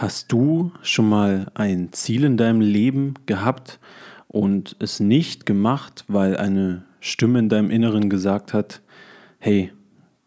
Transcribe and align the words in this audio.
Hast 0.00 0.32
du 0.32 0.72
schon 0.80 1.10
mal 1.10 1.52
ein 1.52 1.92
Ziel 1.92 2.24
in 2.24 2.38
deinem 2.38 2.62
Leben 2.62 3.12
gehabt 3.26 3.78
und 4.28 4.74
es 4.78 4.98
nicht 4.98 5.44
gemacht, 5.44 6.06
weil 6.08 6.38
eine 6.38 6.84
Stimme 7.00 7.38
in 7.38 7.50
deinem 7.50 7.70
Inneren 7.70 8.08
gesagt 8.08 8.54
hat, 8.54 8.80
hey, 9.40 9.72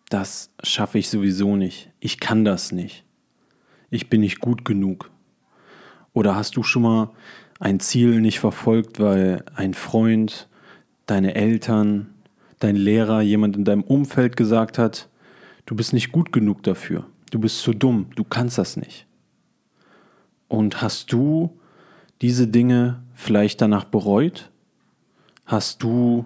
das 0.10 0.52
schaffe 0.62 1.00
ich 1.00 1.10
sowieso 1.10 1.56
nicht, 1.56 1.90
ich 2.00 2.20
kann 2.20 2.46
das 2.46 2.72
nicht, 2.72 3.04
ich 3.90 4.12
bin 4.12 4.22
nicht 4.22 4.42
gut 4.42 4.64
genug. 4.64 5.10
Oder 6.14 6.36
hast 6.36 6.55
du 6.55 6.62
schon 6.62 6.84
mal 6.84 7.10
ein 7.60 7.80
Ziel 7.80 8.21
nicht 8.21 8.40
verfolgt, 8.40 9.00
weil 9.00 9.44
ein 9.55 9.74
Freund, 9.74 10.50
deine 11.08 11.34
Eltern, 11.34 12.14
dein 12.60 12.76
Lehrer, 12.76 13.21
jemand 13.21 13.58
in 13.58 13.66
deinem 13.66 13.82
Umfeld 13.82 14.38
gesagt 14.38 14.78
hat, 14.78 15.10
du 15.66 15.76
bist 15.76 15.94
nicht 15.94 16.12
gut 16.12 16.32
genug 16.32 16.62
dafür, 16.62 17.08
du 17.32 17.40
bist 17.40 17.62
zu 17.62 17.74
dumm, 17.74 18.12
du 18.16 18.24
kannst 18.24 18.60
das 18.60 18.78
nicht. 18.78 19.08
Und 20.54 20.84
hast 20.84 21.12
du 21.12 21.57
diese 22.21 22.48
Dinge 22.48 23.02
vielleicht 23.16 23.60
danach 23.60 23.86
bereut? 23.86 24.52
Hast 25.48 25.82
du 25.82 26.25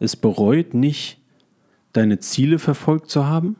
es 0.00 0.16
bereut, 0.16 0.72
nicht 0.72 1.20
deine 1.92 2.20
Ziele 2.20 2.58
verfolgt 2.58 3.10
zu 3.10 3.26
haben? 3.26 3.56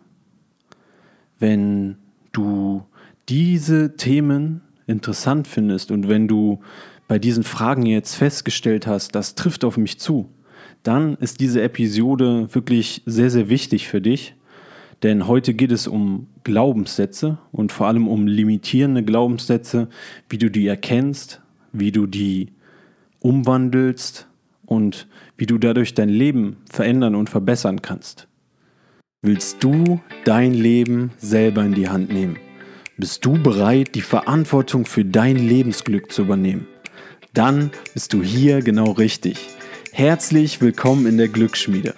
Wenn 1.39 1.99
du 2.33 2.87
diese 3.29 3.95
Themen 3.95 4.63
interessant 4.87 5.47
findest 5.47 5.91
und 5.91 6.09
wenn 6.09 6.29
du 6.29 6.61
bei 7.07 7.19
diesen 7.19 7.45
Fragen 7.45 7.85
jetzt 7.85 8.15
festgestellt 8.15 8.87
hast, 8.87 9.15
das 9.15 9.35
trifft 9.35 9.67
auf 9.67 9.77
mich 9.77 10.01
zu, 10.01 10.31
dann 10.83 11.17
ist 11.17 11.41
diese 11.41 11.61
Episode 11.61 12.49
wirklich 12.55 13.03
sehr, 13.05 13.29
sehr 13.29 13.51
wichtig 13.51 13.87
für 13.87 14.01
dich 14.01 14.35
denn 15.05 15.29
heute 15.29 15.53
geht 15.53 15.71
es 15.71 15.87
um 15.87 16.29
Glaubenssätze 16.45 17.37
und 17.53 17.73
vor 17.73 17.87
allem 17.87 18.09
um 18.09 18.27
limitierende 18.27 19.05
Glaubenssätze, 19.05 19.89
wie 20.31 20.39
du 20.39 20.51
die 20.51 20.67
erkennst, 20.67 21.43
wie 21.73 21.93
du 21.93 22.07
die 22.07 22.53
umwandelst 23.21 24.27
und 24.65 25.07
wie 25.37 25.45
du 25.45 25.59
dadurch 25.59 25.93
dein 25.93 26.09
Leben 26.09 26.57
verändern 26.73 27.15
und 27.17 27.29
verbessern 27.29 27.83
kannst. 27.83 28.29
Willst 29.21 29.63
du 29.63 30.01
dein 30.25 30.55
Leben 30.55 31.11
selber 31.19 31.63
in 31.65 31.75
die 31.75 31.91
Hand 31.91 32.11
nehmen? 32.11 32.39
Bist 32.97 33.27
du 33.27 33.35
bereit, 33.35 33.95
die 33.95 34.01
Verantwortung 34.01 34.87
für 34.87 35.05
dein 35.05 35.37
Lebensglück 35.37 36.13
zu 36.13 36.23
übernehmen? 36.23 36.67
Dann 37.35 37.73
bist 37.93 38.15
du 38.15 38.23
hier 38.23 38.63
genau 38.63 38.93
richtig. 38.93 39.49
Herzlich 39.93 40.63
willkommen 40.63 41.07
in 41.07 41.19
der 41.19 41.29
Glücksschmiede. 41.29 41.95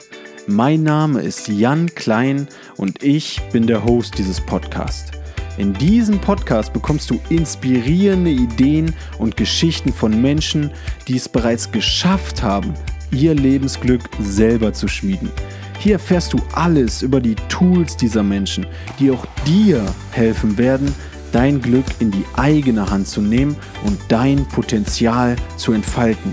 Mein 0.48 0.84
Name 0.84 1.22
ist 1.22 1.48
Jan 1.48 1.92
Klein 1.96 2.46
und 2.76 3.02
ich 3.02 3.42
bin 3.50 3.66
der 3.66 3.84
Host 3.84 4.16
dieses 4.16 4.40
Podcasts. 4.40 5.10
In 5.58 5.72
diesem 5.72 6.20
Podcast 6.20 6.72
bekommst 6.72 7.10
du 7.10 7.18
inspirierende 7.30 8.30
Ideen 8.30 8.94
und 9.18 9.36
Geschichten 9.36 9.92
von 9.92 10.22
Menschen, 10.22 10.70
die 11.08 11.16
es 11.16 11.28
bereits 11.28 11.72
geschafft 11.72 12.44
haben, 12.44 12.74
ihr 13.10 13.34
Lebensglück 13.34 14.02
selber 14.20 14.72
zu 14.72 14.86
schmieden. 14.86 15.32
Hier 15.80 15.94
erfährst 15.94 16.32
du 16.32 16.38
alles 16.52 17.02
über 17.02 17.20
die 17.20 17.34
Tools 17.48 17.96
dieser 17.96 18.22
Menschen, 18.22 18.68
die 19.00 19.10
auch 19.10 19.26
dir 19.44 19.84
helfen 20.12 20.56
werden, 20.58 20.94
dein 21.32 21.60
Glück 21.60 21.86
in 21.98 22.12
die 22.12 22.24
eigene 22.36 22.88
Hand 22.88 23.08
zu 23.08 23.20
nehmen 23.20 23.56
und 23.84 23.98
dein 24.06 24.46
Potenzial 24.46 25.34
zu 25.56 25.72
entfalten. 25.72 26.32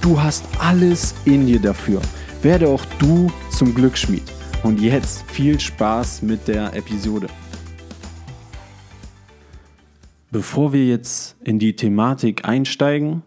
Du 0.00 0.20
hast 0.20 0.44
alles 0.58 1.14
in 1.24 1.46
dir 1.46 1.60
dafür. 1.60 2.02
Werde 2.42 2.66
auch 2.68 2.84
du 2.98 3.30
zum 3.50 3.72
Glücksschmied. 3.72 4.24
Und 4.64 4.80
jetzt 4.80 5.22
viel 5.30 5.60
Spaß 5.60 6.22
mit 6.22 6.48
der 6.48 6.74
Episode. 6.74 7.28
Bevor 10.32 10.72
wir 10.72 10.84
jetzt 10.84 11.36
in 11.44 11.60
die 11.60 11.76
Thematik 11.76 12.44
einsteigen, 12.44 13.22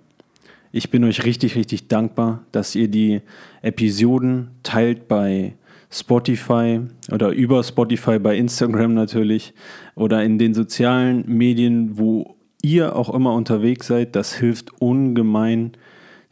ich 0.73 0.89
bin 0.89 1.05
euch 1.05 1.23
richtig, 1.23 1.55
richtig 1.55 1.87
dankbar, 1.87 2.43
dass 2.51 2.75
ihr 2.75 2.89
die 2.89 3.21
Episoden 3.61 4.49
teilt 4.63 5.07
bei 5.07 5.53
Spotify 5.89 6.81
oder 7.09 7.29
über 7.29 7.63
Spotify 7.63 8.19
bei 8.19 8.35
Instagram 8.35 8.93
natürlich 8.95 9.53
oder 9.95 10.25
in 10.25 10.37
den 10.37 10.53
sozialen 10.53 11.23
Medien, 11.25 11.97
wo 11.97 12.35
ihr 12.61 12.97
auch 12.97 13.13
immer 13.13 13.33
unterwegs 13.33 13.87
seid. 13.87 14.13
Das 14.17 14.33
hilft 14.33 14.81
ungemein 14.81 15.71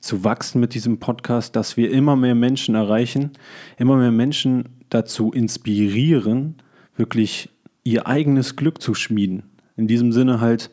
zu 0.03 0.25
wachsen 0.25 0.59
mit 0.59 0.73
diesem 0.73 0.99
Podcast, 0.99 1.55
dass 1.55 1.77
wir 1.77 1.89
immer 1.89 2.17
mehr 2.17 2.35
Menschen 2.35 2.75
erreichen, 2.75 3.31
immer 3.77 3.95
mehr 3.95 4.11
Menschen 4.11 4.65
dazu 4.89 5.31
inspirieren, 5.31 6.55
wirklich 6.97 7.49
ihr 7.85 8.05
eigenes 8.05 8.57
Glück 8.57 8.81
zu 8.81 8.95
schmieden. 8.95 9.43
In 9.77 9.87
diesem 9.87 10.11
Sinne 10.11 10.41
halt 10.41 10.71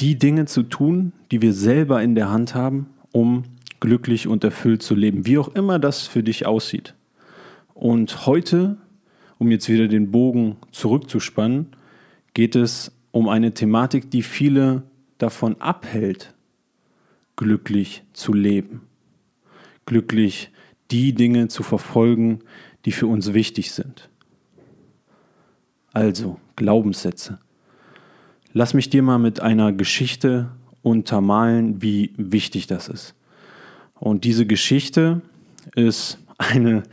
die 0.00 0.18
Dinge 0.18 0.44
zu 0.44 0.64
tun, 0.64 1.14
die 1.30 1.40
wir 1.40 1.54
selber 1.54 2.02
in 2.02 2.14
der 2.14 2.28
Hand 2.30 2.54
haben, 2.54 2.90
um 3.10 3.44
glücklich 3.80 4.28
und 4.28 4.44
erfüllt 4.44 4.82
zu 4.82 4.94
leben, 4.94 5.24
wie 5.24 5.38
auch 5.38 5.48
immer 5.48 5.78
das 5.78 6.06
für 6.06 6.22
dich 6.22 6.44
aussieht. 6.44 6.94
Und 7.72 8.26
heute, 8.26 8.76
um 9.38 9.50
jetzt 9.50 9.70
wieder 9.70 9.88
den 9.88 10.10
Bogen 10.10 10.56
zurückzuspannen, 10.72 11.68
geht 12.34 12.54
es 12.54 12.92
um 13.12 13.30
eine 13.30 13.54
Thematik, 13.54 14.10
die 14.10 14.22
viele 14.22 14.82
davon 15.16 15.58
abhält, 15.58 16.34
glücklich 17.36 18.02
zu 18.12 18.32
leben. 18.32 18.82
Glücklich 19.84 20.50
die 20.90 21.12
Dinge 21.12 21.48
zu 21.48 21.62
verfolgen, 21.62 22.40
die 22.84 22.92
für 22.92 23.06
uns 23.06 23.34
wichtig 23.34 23.72
sind. 23.72 24.08
Also 25.92 26.40
Glaubenssätze. 26.56 27.38
Lass 28.52 28.74
mich 28.74 28.90
dir 28.90 29.02
mal 29.02 29.18
mit 29.18 29.40
einer 29.40 29.72
Geschichte 29.72 30.50
untermalen, 30.82 31.82
wie 31.82 32.12
wichtig 32.16 32.66
das 32.66 32.88
ist. 32.88 33.14
Und 33.94 34.24
diese 34.24 34.46
Geschichte 34.46 35.22
ist 35.74 36.18
eine 36.38 36.84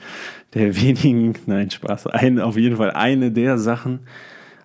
der 0.54 0.76
wenigen, 0.76 1.36
nein 1.46 1.70
Spaß, 1.70 2.08
ein, 2.08 2.40
auf 2.40 2.58
jeden 2.58 2.78
Fall 2.78 2.92
eine 2.92 3.32
der 3.32 3.58
Sachen, 3.58 4.02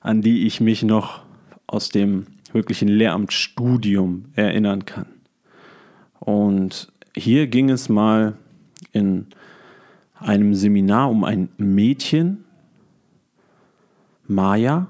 an 0.01 0.23
die 0.23 0.47
ich 0.47 0.61
mich 0.61 0.83
noch 0.83 1.23
aus 1.67 1.89
dem 1.91 2.27
wirklichen 2.53 2.89
Lehramtsstudium 2.89 4.27
erinnern 4.35 4.85
kann. 4.85 5.07
Und 6.21 6.89
hier 7.15 7.47
ging 7.47 7.71
es 7.71 7.89
mal 7.89 8.37
in 8.93 9.27
einem 10.19 10.55
Seminar 10.55 11.11
um 11.11 11.25
ein 11.25 11.49
Mädchen, 11.57 12.45
Maya, 14.27 14.89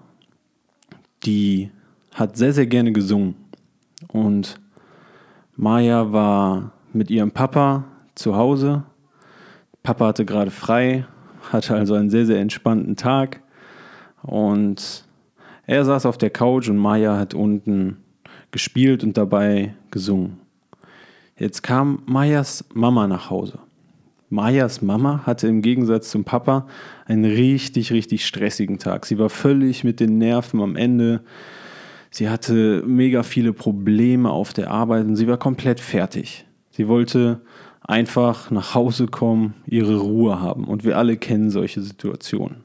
die 1.25 1.71
hat 2.12 2.37
sehr, 2.37 2.53
sehr 2.53 2.67
gerne 2.67 2.93
gesungen. 2.93 3.37
Und 4.09 4.59
Maya 5.55 6.12
war 6.12 6.72
mit 6.93 7.11
ihrem 7.11 7.31
Papa 7.31 7.84
zu 8.15 8.37
Hause. 8.37 8.83
Papa 9.83 10.09
hatte 10.09 10.25
gerade 10.25 10.50
frei, 10.50 11.06
hatte 11.53 11.75
also 11.75 11.94
einen 11.94 12.11
sehr, 12.11 12.27
sehr 12.27 12.41
entspannten 12.41 12.97
Tag. 12.97 13.43
Und 14.22 15.05
er 15.67 15.84
saß 15.84 16.06
auf 16.06 16.19
der 16.19 16.31
Couch 16.31 16.69
und 16.69 16.78
Maya 16.78 17.17
hat 17.17 17.34
unten 17.34 17.99
gespielt 18.50 19.05
und 19.05 19.17
dabei 19.17 19.75
gesungen. 19.91 20.41
Jetzt 21.38 21.62
kam 21.62 22.03
Mayas 22.06 22.65
Mama 22.75 23.06
nach 23.06 23.31
Hause. 23.31 23.60
Mayas 24.28 24.82
Mama 24.82 25.22
hatte 25.25 25.47
im 25.47 25.62
Gegensatz 25.62 26.10
zum 26.10 26.25
Papa 26.25 26.66
einen 27.06 27.25
richtig, 27.25 27.93
richtig 27.93 28.26
stressigen 28.26 28.78
Tag. 28.78 29.06
Sie 29.06 29.19
war 29.19 29.31
völlig 29.31 29.84
mit 29.84 30.00
den 30.00 30.19
Nerven 30.19 30.60
am 30.60 30.76
Ende. 30.76 31.22
Sie 32.10 32.28
hatte 32.28 32.82
mega 32.87 33.22
viele 33.22 33.53
Probleme 33.53 34.31
auf 34.31 34.53
der 34.53 34.71
Arbeit 34.71 35.06
und 35.06 35.16
sie 35.16 35.28
war 35.28 35.38
komplett 35.38 35.81
fertig. 35.81 36.44
Sie 36.72 36.88
wollte 36.88 37.41
einfach 37.81 38.50
nach 38.50 38.75
Hause 38.75 39.06
kommen, 39.06 39.55
ihre 39.65 39.97
Ruhe 39.97 40.41
haben. 40.41 40.65
Und 40.65 40.84
wir 40.84 40.99
alle 40.99 41.16
kennen 41.16 41.50
solche 41.50 41.81
Situationen. 41.81 42.65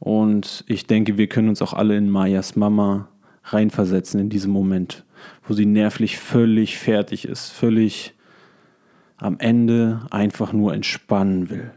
Und 0.00 0.64
ich 0.66 0.86
denke, 0.86 1.18
wir 1.18 1.28
können 1.28 1.50
uns 1.50 1.60
auch 1.60 1.74
alle 1.74 1.96
in 1.96 2.08
Mayas 2.08 2.56
Mama 2.56 3.08
reinversetzen 3.44 4.18
in 4.20 4.30
diesem 4.30 4.50
Moment 4.50 5.04
wo 5.42 5.54
sie 5.54 5.66
nervlich 5.66 6.18
völlig 6.18 6.78
fertig 6.78 7.24
ist, 7.24 7.50
völlig 7.50 8.14
am 9.16 9.38
Ende 9.38 10.06
einfach 10.10 10.52
nur 10.52 10.74
entspannen 10.74 11.50
will. 11.50 11.72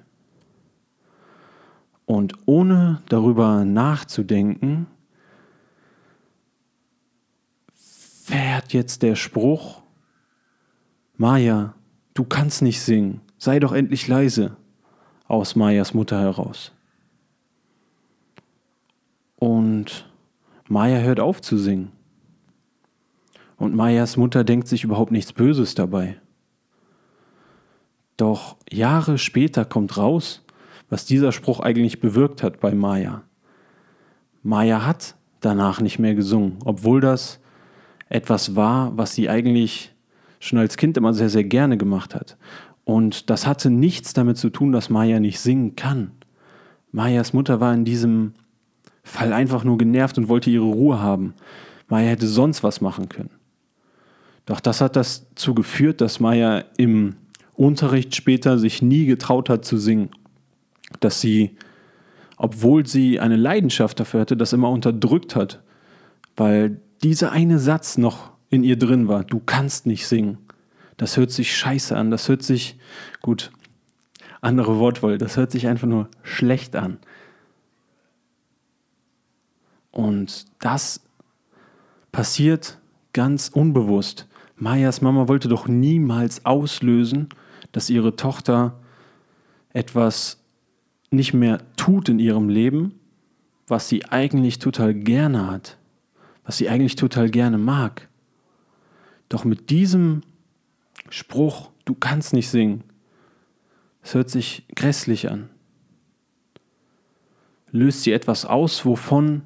Und 2.06 2.34
ohne 2.46 3.02
darüber 3.10 3.64
nachzudenken, 3.64 4.88
fährt 7.74 8.74
jetzt 8.74 9.02
der 9.02 9.16
Spruch, 9.16 9.82
Maja, 11.18 11.74
du 12.14 12.24
kannst 12.24 12.62
nicht 12.62 12.82
singen, 12.82 13.22
sei 13.38 13.60
doch 13.60 13.74
endlich 13.74 14.08
leise, 14.08 14.56
aus 15.28 15.56
Majas 15.56 15.94
Mutter 15.94 16.20
heraus. 16.20 16.72
Und 19.36 20.10
Maja 20.68 21.00
hört 21.00 21.20
auf 21.20 21.42
zu 21.42 21.58
singen. 21.58 21.92
Und 23.62 23.76
Mayas 23.76 24.18
Mutter 24.18 24.44
denkt 24.44 24.68
sich 24.68 24.84
überhaupt 24.84 25.12
nichts 25.12 25.34
Böses 25.34 25.76
dabei. 25.76 26.16
Doch 28.18 28.56
Jahre 28.72 29.20
später 29.20 29.66
kommt 29.66 29.98
raus, 29.98 30.44
was 30.90 31.06
dieser 31.06 31.32
Spruch 31.32 31.60
eigentlich 31.60 32.00
bewirkt 32.00 32.42
hat 32.42 32.60
bei 32.60 32.74
Maya. 32.74 33.22
Maya 34.42 34.84
hat 34.84 35.16
danach 35.42 35.80
nicht 35.80 36.00
mehr 36.00 36.16
gesungen, 36.16 36.58
obwohl 36.66 37.02
das 37.02 37.40
etwas 38.10 38.56
war, 38.56 38.98
was 38.98 39.14
sie 39.14 39.30
eigentlich 39.30 39.94
schon 40.40 40.58
als 40.58 40.76
Kind 40.76 40.98
immer 40.98 41.14
sehr, 41.14 41.30
sehr 41.30 41.44
gerne 41.44 41.78
gemacht 41.78 42.16
hat. 42.16 42.38
Und 42.84 43.30
das 43.30 43.46
hatte 43.46 43.70
nichts 43.70 44.14
damit 44.14 44.38
zu 44.38 44.50
tun, 44.50 44.72
dass 44.72 44.90
Maya 44.90 45.20
nicht 45.20 45.40
singen 45.40 45.76
kann. 45.76 46.14
Mayas 46.92 47.32
Mutter 47.32 47.60
war 47.60 47.76
in 47.76 47.86
diesem 47.86 48.34
Fall 49.04 49.34
einfach 49.34 49.64
nur 49.64 49.78
genervt 49.78 50.18
und 50.18 50.30
wollte 50.30 50.50
ihre 50.50 50.66
Ruhe 50.66 51.00
haben. 51.00 51.36
Maya 51.90 52.10
hätte 52.10 52.26
sonst 52.26 52.64
was 52.64 52.82
machen 52.82 53.08
können. 53.08 53.30
Doch 54.46 54.60
das 54.60 54.82
hat 54.82 54.96
dazu 54.96 55.54
geführt, 55.54 56.02
dass 56.02 56.20
Maya 56.20 56.66
im 56.78 57.16
Unterricht 57.54 58.16
später 58.16 58.58
sich 58.58 58.82
nie 58.82 59.06
getraut 59.06 59.50
hat 59.50 59.66
zu 59.66 59.78
singen. 59.78 60.10
Dass 61.00 61.22
sie, 61.22 61.56
obwohl 62.38 62.86
sie 62.86 63.20
eine 63.20 63.36
Leidenschaft 63.36 64.00
dafür 64.00 64.22
hatte, 64.22 64.36
das 64.36 64.54
immer 64.54 64.70
unterdrückt 64.70 65.36
hat. 65.36 65.62
Weil 66.36 66.82
dieser 67.04 67.32
eine 67.32 67.60
Satz 67.60 67.98
noch 67.98 68.32
in 68.50 68.64
ihr 68.64 68.78
drin 68.78 69.08
war, 69.08 69.24
du 69.24 69.40
kannst 69.40 69.86
nicht 69.86 70.08
singen. 70.08 70.38
Das 70.98 71.18
hört 71.18 71.32
sich 71.32 71.56
scheiße 71.56 71.96
an, 71.96 72.12
das 72.12 72.30
hört 72.30 72.44
sich, 72.44 72.78
gut, 73.22 73.52
andere 74.42 74.78
Wortwahl, 74.78 75.18
das 75.18 75.38
hört 75.38 75.52
sich 75.52 75.68
einfach 75.68 75.88
nur 75.88 76.10
schlecht 76.24 76.76
an. 76.76 77.00
Und 79.92 80.46
das 80.60 81.02
passiert 82.12 82.80
ganz 83.14 83.50
unbewusst. 83.50 84.28
Mayas 84.62 85.02
Mama 85.02 85.28
wollte 85.28 85.48
doch 85.48 85.68
niemals 85.68 86.46
auslösen, 86.46 87.30
dass 87.72 87.90
ihre 87.90 88.16
Tochter 88.16 88.80
etwas 89.74 90.40
nicht 91.10 91.34
mehr 91.34 91.64
tut 91.78 92.10
in 92.10 92.20
ihrem 92.20 92.48
Leben, 92.48 93.00
was 93.68 93.90
sie 93.90 94.06
eigentlich 94.06 94.60
total 94.60 94.94
gerne 94.94 95.50
hat, 95.50 95.80
was 96.44 96.58
sie 96.60 96.70
eigentlich 96.70 96.96
total 96.96 97.32
gerne 97.32 97.58
mag. 97.58 98.08
Doch 99.30 99.46
mit 99.46 99.72
diesem 99.72 100.22
Spruch, 101.10 101.72
du 101.86 101.96
kannst 101.96 102.32
nicht 102.34 102.50
singen, 102.50 102.84
es 104.04 104.14
hört 104.14 104.30
sich 104.30 104.68
grässlich 104.76 105.32
an, 105.32 105.50
löst 107.72 108.04
sie 108.04 108.12
etwas 108.12 108.46
aus, 108.46 108.86
wovon 108.86 109.42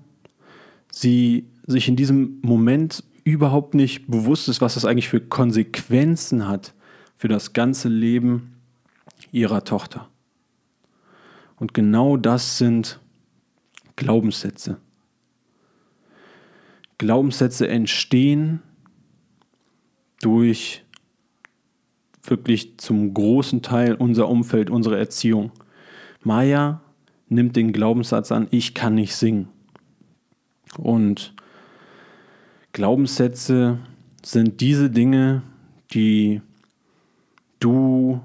sie 0.92 1.48
sich 1.68 1.88
in 1.88 1.96
diesem 1.96 2.40
Moment 2.42 3.02
überhaupt 3.26 3.74
nicht 3.74 4.08
bewusst 4.08 4.48
ist, 4.48 4.62
was 4.62 4.76
das 4.76 4.86
eigentlich 4.86 5.10
für 5.10 5.20
Konsequenzen 5.20 6.48
hat 6.48 6.74
für 7.18 7.28
das 7.28 7.52
ganze 7.52 7.90
Leben 7.90 8.56
ihrer 9.32 9.66
Tochter. 9.66 10.08
Und 11.58 11.74
genau 11.74 12.18
das 12.18 12.58
sind 12.58 13.00
Glaubenssätze. 13.96 14.78
Glaubenssätze 16.98 17.68
entstehen 17.68 18.62
durch 20.22 20.84
wirklich 22.24 22.78
zum 22.78 23.14
großen 23.14 23.62
Teil 23.62 23.96
unser 23.96 24.30
Umfeld, 24.30 24.70
unsere 24.70 24.98
Erziehung. 24.98 25.52
Maya 26.24 26.82
nimmt 27.28 27.56
den 27.56 27.74
Glaubenssatz 27.74 28.32
an, 28.32 28.48
ich 28.52 28.74
kann 28.74 28.96
nicht 28.96 29.16
singen. 29.16 29.48
Und 30.78 31.35
Glaubenssätze 32.76 33.80
sind 34.22 34.60
diese 34.60 34.90
Dinge, 34.90 35.44
die 35.94 36.42
du, 37.62 38.20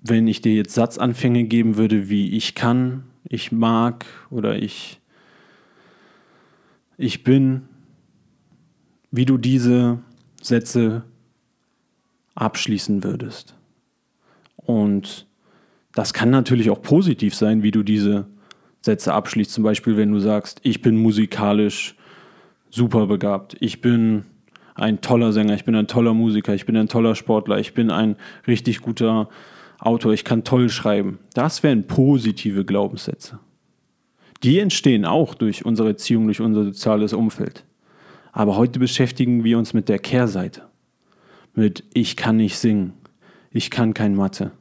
wenn 0.00 0.26
ich 0.26 0.40
dir 0.40 0.54
jetzt 0.54 0.74
Satzanfänge 0.74 1.44
geben 1.44 1.76
würde, 1.76 2.08
wie 2.08 2.36
ich 2.36 2.56
kann, 2.56 3.04
ich 3.22 3.52
mag 3.52 4.04
oder 4.30 4.56
ich, 4.56 5.00
ich 6.98 7.22
bin, 7.22 7.68
wie 9.12 9.26
du 9.26 9.38
diese 9.38 10.00
Sätze 10.42 11.04
abschließen 12.34 13.04
würdest. 13.04 13.54
Und 14.56 15.28
das 15.92 16.12
kann 16.12 16.30
natürlich 16.30 16.68
auch 16.70 16.82
positiv 16.82 17.32
sein, 17.36 17.62
wie 17.62 17.70
du 17.70 17.84
diese 17.84 18.26
Sätze 18.80 19.14
abschließt. 19.14 19.52
Zum 19.52 19.62
Beispiel, 19.62 19.96
wenn 19.96 20.10
du 20.10 20.18
sagst, 20.18 20.58
ich 20.64 20.82
bin 20.82 20.96
musikalisch 20.96 21.94
super 22.70 23.06
begabt, 23.06 23.56
ich 23.60 23.80
bin 23.80 24.24
ein 24.74 25.00
toller 25.00 25.32
Sänger, 25.32 25.54
ich 25.54 25.64
bin 25.64 25.74
ein 25.74 25.88
toller 25.88 26.14
Musiker, 26.14 26.54
ich 26.54 26.66
bin 26.66 26.76
ein 26.76 26.88
toller 26.88 27.14
Sportler, 27.14 27.58
ich 27.58 27.74
bin 27.74 27.90
ein 27.90 28.16
richtig 28.46 28.80
guter 28.80 29.28
Autor, 29.78 30.12
ich 30.12 30.24
kann 30.24 30.44
toll 30.44 30.68
schreiben. 30.68 31.18
Das 31.34 31.62
wären 31.62 31.86
positive 31.86 32.64
Glaubenssätze. 32.64 33.40
Die 34.42 34.58
entstehen 34.58 35.04
auch 35.04 35.34
durch 35.34 35.64
unsere 35.64 35.88
Erziehung, 35.88 36.26
durch 36.26 36.40
unser 36.40 36.64
soziales 36.64 37.12
Umfeld. 37.12 37.64
Aber 38.32 38.56
heute 38.56 38.78
beschäftigen 38.78 39.44
wir 39.44 39.58
uns 39.58 39.74
mit 39.74 39.88
der 39.88 39.98
Kehrseite. 39.98 40.62
Mit 41.54 41.84
ich 41.92 42.16
kann 42.16 42.36
nicht 42.36 42.56
singen, 42.56 42.92
ich 43.50 43.70
kann 43.70 43.92
kein 43.92 44.14
Mathe, 44.14 44.52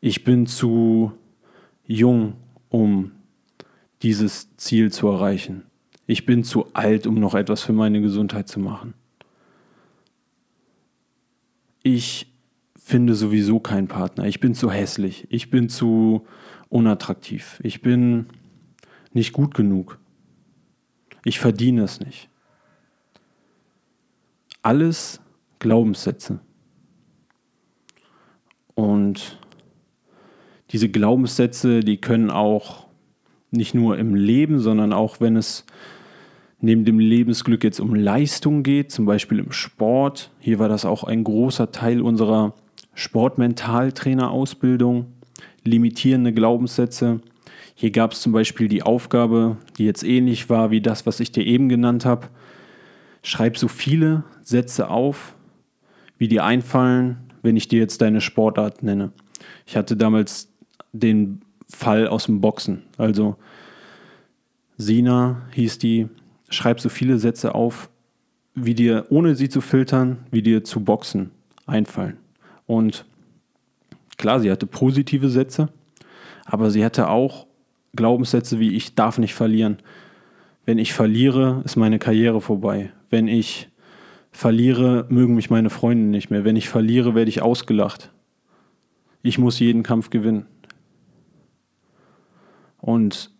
ich 0.00 0.24
bin 0.24 0.46
zu 0.46 1.12
jung, 1.86 2.34
um 2.68 3.12
dieses 4.02 4.56
Ziel 4.56 4.92
zu 4.92 5.08
erreichen. 5.08 5.67
Ich 6.10 6.24
bin 6.24 6.42
zu 6.42 6.72
alt, 6.72 7.06
um 7.06 7.16
noch 7.16 7.34
etwas 7.34 7.62
für 7.62 7.74
meine 7.74 8.00
Gesundheit 8.00 8.48
zu 8.48 8.60
machen. 8.60 8.94
Ich 11.82 12.32
finde 12.82 13.14
sowieso 13.14 13.60
keinen 13.60 13.88
Partner. 13.88 14.24
Ich 14.24 14.40
bin 14.40 14.54
zu 14.54 14.70
hässlich. 14.70 15.26
Ich 15.28 15.50
bin 15.50 15.68
zu 15.68 16.26
unattraktiv. 16.70 17.60
Ich 17.62 17.82
bin 17.82 18.26
nicht 19.12 19.34
gut 19.34 19.52
genug. 19.52 19.98
Ich 21.26 21.40
verdiene 21.40 21.82
es 21.82 22.00
nicht. 22.00 22.30
Alles 24.62 25.20
Glaubenssätze. 25.58 26.40
Und 28.74 29.38
diese 30.70 30.88
Glaubenssätze, 30.88 31.80
die 31.80 32.00
können 32.00 32.30
auch 32.30 32.86
nicht 33.50 33.74
nur 33.74 33.98
im 33.98 34.14
Leben, 34.14 34.58
sondern 34.58 34.94
auch 34.94 35.20
wenn 35.20 35.36
es 35.36 35.66
neben 36.60 36.84
dem 36.84 36.98
Lebensglück 36.98 37.62
jetzt 37.64 37.80
um 37.80 37.94
Leistung 37.94 38.62
geht, 38.62 38.90
zum 38.90 39.06
Beispiel 39.06 39.38
im 39.38 39.52
Sport. 39.52 40.30
Hier 40.40 40.58
war 40.58 40.68
das 40.68 40.84
auch 40.84 41.04
ein 41.04 41.24
großer 41.24 41.72
Teil 41.72 42.02
unserer 42.02 42.52
Sportmentaltrainerausbildung, 42.94 45.06
limitierende 45.64 46.32
Glaubenssätze. 46.32 47.20
Hier 47.74 47.90
gab 47.92 48.12
es 48.12 48.20
zum 48.22 48.32
Beispiel 48.32 48.68
die 48.68 48.82
Aufgabe, 48.82 49.58
die 49.78 49.84
jetzt 49.84 50.02
ähnlich 50.02 50.50
war 50.50 50.72
wie 50.72 50.80
das, 50.80 51.06
was 51.06 51.20
ich 51.20 51.30
dir 51.30 51.46
eben 51.46 51.68
genannt 51.68 52.04
habe. 52.04 52.26
Schreib 53.22 53.56
so 53.56 53.68
viele 53.68 54.24
Sätze 54.42 54.90
auf, 54.90 55.36
wie 56.18 56.26
dir 56.26 56.44
einfallen, 56.44 57.18
wenn 57.42 57.56
ich 57.56 57.68
dir 57.68 57.78
jetzt 57.78 58.00
deine 58.00 58.20
Sportart 58.20 58.82
nenne. 58.82 59.12
Ich 59.64 59.76
hatte 59.76 59.96
damals 59.96 60.52
den 60.92 61.42
Fall 61.68 62.08
aus 62.08 62.26
dem 62.26 62.40
Boxen. 62.40 62.82
Also 62.96 63.36
Sina 64.76 65.42
hieß 65.52 65.78
die, 65.78 66.08
schreib 66.48 66.80
so 66.80 66.88
viele 66.88 67.18
Sätze 67.18 67.54
auf, 67.54 67.90
wie 68.54 68.74
dir, 68.74 69.06
ohne 69.10 69.34
sie 69.36 69.48
zu 69.48 69.60
filtern, 69.60 70.18
wie 70.30 70.42
dir 70.42 70.64
zu 70.64 70.80
Boxen 70.80 71.30
einfallen. 71.66 72.16
Und 72.66 73.04
klar, 74.16 74.40
sie 74.40 74.50
hatte 74.50 74.66
positive 74.66 75.28
Sätze, 75.28 75.68
aber 76.44 76.70
sie 76.70 76.84
hatte 76.84 77.08
auch 77.08 77.46
Glaubenssätze 77.94 78.60
wie 78.60 78.76
ich 78.76 78.94
darf 78.94 79.18
nicht 79.18 79.34
verlieren. 79.34 79.78
Wenn 80.64 80.78
ich 80.78 80.92
verliere, 80.92 81.62
ist 81.64 81.76
meine 81.76 81.98
Karriere 81.98 82.40
vorbei. 82.40 82.92
Wenn 83.10 83.26
ich 83.28 83.68
verliere, 84.30 85.06
mögen 85.08 85.34
mich 85.34 85.50
meine 85.50 85.70
Freunde 85.70 86.04
nicht 86.04 86.30
mehr. 86.30 86.44
Wenn 86.44 86.56
ich 86.56 86.68
verliere, 86.68 87.14
werde 87.14 87.30
ich 87.30 87.42
ausgelacht. 87.42 88.12
Ich 89.22 89.38
muss 89.38 89.58
jeden 89.58 89.82
Kampf 89.82 90.10
gewinnen. 90.10 90.46
Und 92.78 93.32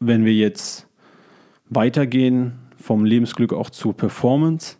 wenn 0.00 0.24
wir 0.24 0.34
jetzt 0.34 0.86
weitergehen 1.70 2.52
vom 2.76 3.04
Lebensglück 3.04 3.52
auch 3.52 3.70
zur 3.70 3.96
Performance, 3.96 4.76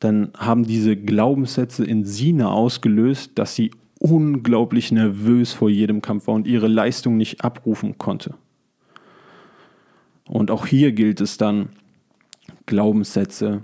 dann 0.00 0.30
haben 0.36 0.64
diese 0.64 0.96
Glaubenssätze 0.96 1.84
in 1.84 2.04
Sina 2.04 2.50
ausgelöst, 2.50 3.32
dass 3.36 3.54
sie 3.54 3.70
unglaublich 3.98 4.92
nervös 4.92 5.52
vor 5.52 5.70
jedem 5.70 6.02
Kampf 6.02 6.26
war 6.26 6.34
und 6.34 6.46
ihre 6.46 6.68
Leistung 6.68 7.16
nicht 7.16 7.42
abrufen 7.42 7.96
konnte. 7.96 8.34
Und 10.26 10.50
auch 10.50 10.66
hier 10.66 10.92
gilt 10.92 11.20
es 11.20 11.36
dann, 11.36 11.70
Glaubenssätze 12.66 13.62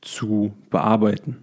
zu 0.00 0.52
bearbeiten. 0.70 1.36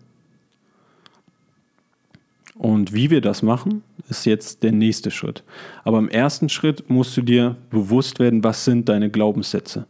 Und 2.56 2.94
wie 2.94 3.12
wir 3.12 3.22
das 3.22 3.44
machen, 3.44 3.84
ist 4.10 4.26
jetzt 4.26 4.64
der 4.64 4.72
nächste 4.72 5.12
Schritt. 5.12 5.44
Aber 5.84 6.00
im 6.00 6.10
ersten 6.10 6.50
Schritt 6.50 6.90
musst 6.90 7.16
du 7.16 7.22
dir 7.22 7.56
bewusst 7.70 8.20
werden, 8.20 8.44
was 8.44 8.66
sind 8.66 8.90
deine 8.90 9.10
Glaubenssätze. 9.10 9.86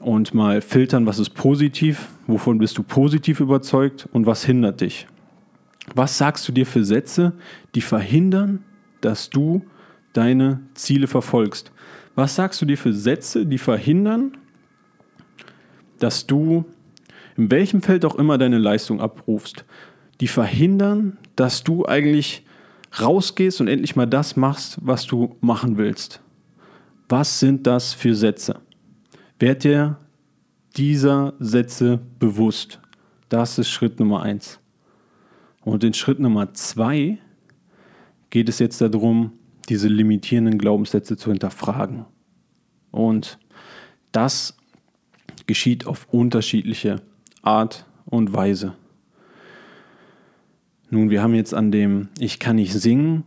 Und 0.00 0.34
mal 0.34 0.60
filtern, 0.60 1.06
was 1.06 1.18
ist 1.18 1.30
positiv, 1.30 2.08
wovon 2.26 2.58
bist 2.58 2.76
du 2.78 2.82
positiv 2.82 3.40
überzeugt 3.40 4.08
und 4.12 4.26
was 4.26 4.44
hindert 4.44 4.80
dich. 4.80 5.06
Was 5.94 6.18
sagst 6.18 6.46
du 6.48 6.52
dir 6.52 6.66
für 6.66 6.84
Sätze, 6.84 7.32
die 7.74 7.80
verhindern, 7.80 8.64
dass 9.00 9.30
du 9.30 9.64
deine 10.12 10.60
Ziele 10.74 11.06
verfolgst? 11.06 11.72
Was 12.14 12.34
sagst 12.34 12.60
du 12.60 12.66
dir 12.66 12.78
für 12.78 12.92
Sätze, 12.92 13.46
die 13.46 13.58
verhindern, 13.58 14.36
dass 15.98 16.26
du 16.26 16.64
in 17.36 17.50
welchem 17.50 17.82
Feld 17.82 18.04
auch 18.04 18.16
immer 18.16 18.38
deine 18.38 18.58
Leistung 18.58 19.00
abrufst, 19.00 19.64
die 20.20 20.28
verhindern, 20.28 21.18
dass 21.36 21.62
du 21.62 21.86
eigentlich 21.86 22.44
rausgehst 22.98 23.60
und 23.60 23.68
endlich 23.68 23.96
mal 23.96 24.06
das 24.06 24.36
machst, 24.36 24.78
was 24.80 25.06
du 25.06 25.36
machen 25.40 25.76
willst? 25.76 26.20
Was 27.08 27.38
sind 27.38 27.66
das 27.66 27.92
für 27.92 28.14
Sätze? 28.14 28.60
Werd 29.38 29.64
dir 29.64 29.98
dieser 30.76 31.34
Sätze 31.38 32.00
bewusst. 32.18 32.80
Das 33.28 33.58
ist 33.58 33.70
Schritt 33.70 33.98
Nummer 34.00 34.22
eins. 34.22 34.60
Und 35.62 35.84
in 35.84 35.94
Schritt 35.94 36.20
Nummer 36.20 36.54
zwei 36.54 37.18
geht 38.30 38.48
es 38.48 38.58
jetzt 38.58 38.80
darum, 38.80 39.32
diese 39.68 39.88
limitierenden 39.88 40.58
Glaubenssätze 40.58 41.16
zu 41.16 41.30
hinterfragen. 41.30 42.04
Und 42.90 43.38
das 44.12 44.56
geschieht 45.46 45.86
auf 45.86 46.06
unterschiedliche 46.10 47.02
Art 47.42 47.86
und 48.04 48.32
Weise. 48.32 48.74
Nun, 50.88 51.10
wir 51.10 51.22
haben 51.22 51.34
jetzt 51.34 51.52
an 51.52 51.72
dem 51.72 52.08
Ich 52.18 52.38
kann 52.38 52.56
nicht 52.56 52.72
singen 52.72 53.24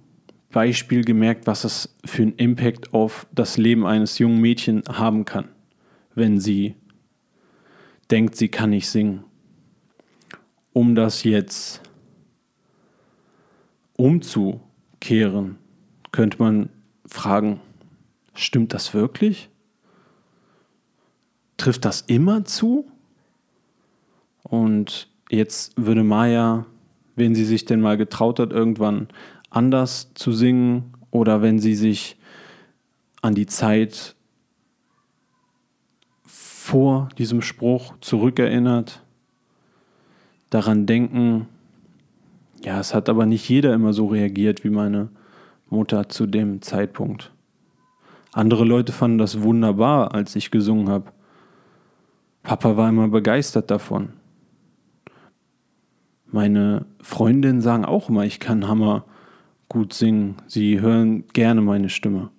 Beispiel 0.51 1.03
gemerkt, 1.03 1.45
was 1.45 1.63
es 1.63 1.95
für 2.05 2.23
einen 2.23 2.33
Impact 2.33 2.93
auf 2.93 3.27
das 3.31 3.57
Leben 3.57 3.85
eines 3.85 4.17
jungen 4.17 4.41
Mädchens 4.41 4.87
haben 4.89 5.25
kann, 5.25 5.49
wenn 6.15 6.39
sie 6.39 6.75
denkt, 8.11 8.35
sie 8.35 8.49
kann 8.49 8.71
nicht 8.71 8.89
singen. 8.89 9.23
Um 10.73 10.95
das 10.95 11.23
jetzt 11.23 11.81
umzukehren, 13.97 15.57
könnte 16.11 16.39
man 16.39 16.69
fragen, 17.05 17.59
stimmt 18.33 18.73
das 18.73 18.93
wirklich? 18.93 19.49
Trifft 21.57 21.85
das 21.85 22.01
immer 22.01 22.45
zu? 22.45 22.89
Und 24.43 25.09
jetzt 25.29 25.73
würde 25.75 26.03
Maya, 26.03 26.65
wenn 27.15 27.35
sie 27.35 27.45
sich 27.45 27.65
denn 27.65 27.81
mal 27.81 27.97
getraut 27.97 28.39
hat, 28.39 28.51
irgendwann 28.51 29.09
anders 29.49 30.11
zu 30.13 30.31
singen 30.31 30.93
oder 31.11 31.41
wenn 31.41 31.59
sie 31.59 31.75
sich 31.75 32.17
an 33.21 33.35
die 33.35 33.47
Zeit 33.47 34.15
vor 36.69 37.09
diesem 37.17 37.41
Spruch 37.41 37.95
zurückerinnert, 37.99 39.01
daran 40.51 40.85
denken, 40.85 41.47
ja, 42.63 42.79
es 42.79 42.93
hat 42.93 43.09
aber 43.09 43.25
nicht 43.25 43.49
jeder 43.49 43.73
immer 43.73 43.91
so 43.91 44.05
reagiert 44.05 44.63
wie 44.63 44.69
meine 44.69 45.09
Mutter 45.71 46.09
zu 46.09 46.27
dem 46.27 46.61
Zeitpunkt. 46.61 47.31
Andere 48.33 48.65
Leute 48.65 48.91
fanden 48.91 49.17
das 49.17 49.41
wunderbar, 49.41 50.13
als 50.13 50.35
ich 50.35 50.51
gesungen 50.51 50.89
habe. 50.89 51.11
Papa 52.43 52.77
war 52.77 52.89
immer 52.89 53.07
begeistert 53.07 53.71
davon. 53.71 54.09
Meine 56.27 56.85
Freundinnen 57.01 57.61
sagen 57.61 57.83
auch 57.83 58.09
immer, 58.09 58.25
ich 58.25 58.39
kann 58.39 58.67
Hammer 58.67 59.05
gut 59.69 59.93
singen. 59.93 60.35
Sie 60.45 60.79
hören 60.79 61.25
gerne 61.33 61.61
meine 61.61 61.89
Stimme. 61.89 62.29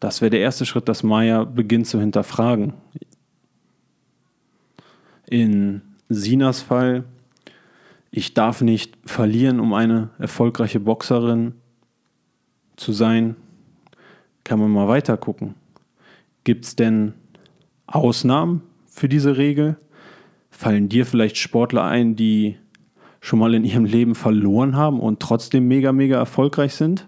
Das 0.00 0.20
wäre 0.20 0.30
der 0.30 0.40
erste 0.40 0.64
Schritt, 0.64 0.88
dass 0.88 1.02
Maya 1.02 1.44
beginnt 1.44 1.86
zu 1.86 1.98
hinterfragen. 1.98 2.74
In 5.28 5.82
Sinas 6.08 6.62
Fall, 6.62 7.04
ich 8.10 8.34
darf 8.34 8.62
nicht 8.62 8.96
verlieren, 9.04 9.60
um 9.60 9.74
eine 9.74 10.10
erfolgreiche 10.18 10.80
Boxerin 10.80 11.54
zu 12.76 12.92
sein, 12.92 13.36
kann 14.44 14.60
man 14.60 14.70
mal 14.70 14.88
weiter 14.88 15.16
gucken. 15.16 15.54
Gibt 16.44 16.64
es 16.64 16.76
denn 16.76 17.12
Ausnahmen 17.86 18.62
für 18.86 19.08
diese 19.08 19.36
Regel? 19.36 19.76
Fallen 20.50 20.88
dir 20.88 21.04
vielleicht 21.04 21.36
Sportler 21.36 21.84
ein, 21.84 22.16
die 22.16 22.56
schon 23.20 23.38
mal 23.38 23.52
in 23.52 23.64
ihrem 23.64 23.84
Leben 23.84 24.14
verloren 24.14 24.76
haben 24.76 25.00
und 25.00 25.20
trotzdem 25.20 25.68
mega, 25.68 25.92
mega 25.92 26.16
erfolgreich 26.16 26.74
sind? 26.74 27.06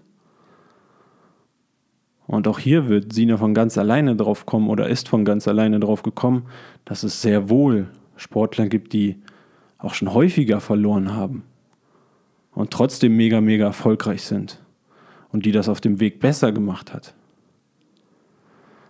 Und 2.31 2.47
auch 2.47 2.59
hier 2.59 2.87
wird 2.87 3.11
Sina 3.11 3.35
von 3.35 3.53
ganz 3.53 3.77
alleine 3.77 4.15
drauf 4.15 4.45
kommen 4.45 4.69
oder 4.69 4.87
ist 4.87 5.09
von 5.09 5.25
ganz 5.25 5.49
alleine 5.49 5.81
drauf 5.81 6.01
gekommen, 6.01 6.43
dass 6.85 7.03
es 7.03 7.21
sehr 7.21 7.49
wohl 7.49 7.89
Sportler 8.15 8.69
gibt, 8.69 8.93
die 8.93 9.17
auch 9.77 9.93
schon 9.93 10.13
häufiger 10.13 10.61
verloren 10.61 11.13
haben 11.13 11.43
und 12.55 12.71
trotzdem 12.71 13.17
mega, 13.17 13.41
mega 13.41 13.65
erfolgreich 13.65 14.23
sind 14.23 14.61
und 15.33 15.45
die 15.45 15.51
das 15.51 15.67
auf 15.67 15.81
dem 15.81 15.99
Weg 15.99 16.21
besser 16.21 16.53
gemacht 16.53 16.93
hat. 16.93 17.13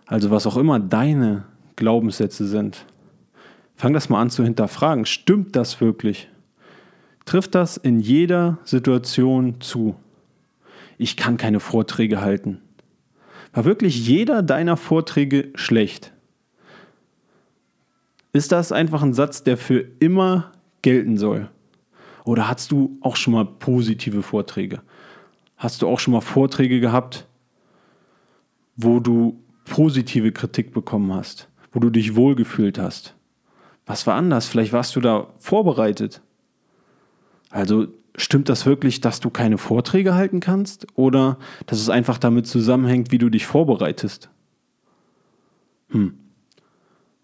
Also 0.06 0.30
was 0.30 0.46
auch 0.46 0.56
immer 0.56 0.78
deine 0.78 1.42
Glaubenssätze 1.74 2.46
sind, 2.46 2.86
Fang 3.74 3.94
das 3.94 4.08
mal 4.08 4.20
an 4.20 4.30
zu 4.30 4.44
hinterfragen. 4.44 5.06
Stimmt 5.06 5.56
das 5.56 5.80
wirklich? 5.80 6.28
Trifft 7.24 7.56
das 7.56 7.76
in 7.76 7.98
jeder 7.98 8.58
Situation 8.62 9.60
zu? 9.60 9.96
Ich 10.98 11.16
kann 11.16 11.36
keine 11.36 11.58
Vorträge 11.58 12.20
halten. 12.20 12.60
War 13.52 13.64
wirklich 13.64 14.06
jeder 14.06 14.42
deiner 14.42 14.76
Vorträge 14.76 15.50
schlecht? 15.54 16.12
Ist 18.32 18.50
das 18.50 18.72
einfach 18.72 19.02
ein 19.02 19.12
Satz, 19.12 19.42
der 19.42 19.58
für 19.58 19.84
immer 19.98 20.52
gelten 20.80 21.18
soll? 21.18 21.50
Oder 22.24 22.48
hast 22.48 22.72
du 22.72 22.96
auch 23.00 23.16
schon 23.16 23.34
mal 23.34 23.44
positive 23.44 24.22
Vorträge? 24.22 24.80
Hast 25.56 25.82
du 25.82 25.88
auch 25.88 25.98
schon 25.98 26.12
mal 26.12 26.20
Vorträge 26.20 26.80
gehabt, 26.80 27.26
wo 28.76 29.00
du 29.00 29.38
positive 29.64 30.32
Kritik 30.32 30.72
bekommen 30.72 31.12
hast, 31.12 31.48
wo 31.72 31.80
du 31.80 31.90
dich 31.90 32.16
wohlgefühlt 32.16 32.78
hast? 32.78 33.14
Was 33.84 34.06
war 34.06 34.14
anders? 34.14 34.46
Vielleicht 34.46 34.72
warst 34.72 34.96
du 34.96 35.00
da 35.00 35.28
vorbereitet. 35.38 36.22
Also 37.50 37.88
stimmt 38.16 38.48
das 38.48 38.66
wirklich, 38.66 39.00
dass 39.00 39.20
du 39.20 39.30
keine 39.30 39.58
Vorträge 39.58 40.14
halten 40.14 40.40
kannst? 40.40 40.86
Oder 40.94 41.38
dass 41.66 41.80
es 41.80 41.88
einfach 41.88 42.18
damit 42.18 42.46
zusammenhängt, 42.46 43.10
wie 43.10 43.18
du 43.18 43.28
dich 43.28 43.46
vorbereitest? 43.46 44.30
Hm. 45.90 46.14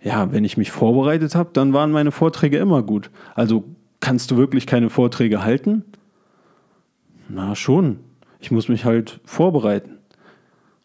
Ja, 0.01 0.33
wenn 0.33 0.45
ich 0.45 0.57
mich 0.57 0.71
vorbereitet 0.71 1.35
habe, 1.35 1.51
dann 1.53 1.73
waren 1.73 1.91
meine 1.91 2.13
Vorträge 2.13 2.59
immer 2.59 2.83
gut. 2.83 3.11
Also 3.35 3.65
kannst 4.01 4.31
du 4.31 4.37
wirklich 4.37 4.67
keine 4.67 4.91
Vorträge 4.91 5.43
halten? 5.43 5.85
Na 7.29 7.55
schon. 7.55 7.99
Ich 8.41 8.51
muss 8.51 8.69
mich 8.69 8.85
halt 8.85 9.21
vorbereiten. 9.25 9.99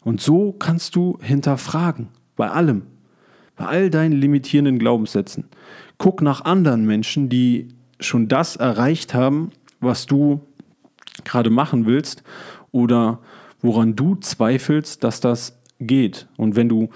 Und 0.03 0.19
so 0.19 0.51
kannst 0.51 0.95
du 0.95 1.19
hinterfragen. 1.21 2.09
Bei 2.35 2.49
allem. 2.49 2.83
Bei 3.55 3.67
all 3.67 3.89
deinen 3.89 4.13
limitierenden 4.13 4.79
Glaubenssätzen. 4.79 5.45
Guck 5.99 6.21
nach 6.21 6.43
anderen 6.43 6.85
Menschen, 6.85 7.29
die 7.29 7.69
schon 7.99 8.27
das 8.27 8.55
erreicht 8.55 9.13
haben, 9.13 9.51
was 9.83 10.05
du 10.05 10.41
gerade 11.23 11.49
machen 11.49 11.85
willst 11.85 12.23
oder 12.71 13.19
woran 13.61 13.95
du 13.95 14.15
zweifelst, 14.15 15.03
dass 15.03 15.19
das 15.19 15.57
geht. 15.79 16.27
Und 16.37 16.55
wenn 16.55 16.69
du 16.69 16.89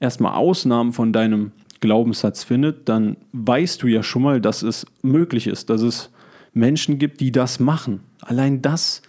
erstmal 0.00 0.34
Ausnahmen 0.34 0.92
von 0.92 1.12
deinem 1.12 1.52
Glaubenssatz 1.80 2.44
findest, 2.44 2.88
dann 2.88 3.16
weißt 3.32 3.82
du 3.82 3.88
ja 3.88 4.02
schon 4.02 4.22
mal, 4.22 4.40
dass 4.40 4.62
es 4.62 4.86
möglich 5.02 5.46
ist, 5.46 5.70
dass 5.70 5.82
es 5.82 6.10
Menschen 6.52 6.98
gibt, 6.98 7.20
die 7.20 7.32
das 7.32 7.60
machen. 7.60 8.00
Allein 8.20 8.62
das 8.62 9.02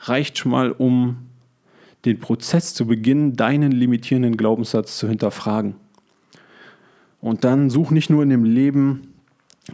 reicht 0.00 0.38
schon 0.38 0.52
mal, 0.52 0.70
um 0.72 1.16
den 2.04 2.20
Prozess 2.20 2.74
zu 2.74 2.86
beginnen, 2.86 3.34
deinen 3.34 3.72
limitierenden 3.72 4.36
Glaubenssatz 4.36 4.98
zu 4.98 5.08
hinterfragen. 5.08 5.74
Und 7.20 7.42
dann 7.42 7.70
such 7.70 7.90
nicht 7.90 8.10
nur 8.10 8.22
in 8.22 8.30
dem 8.30 8.44
Leben 8.44 9.14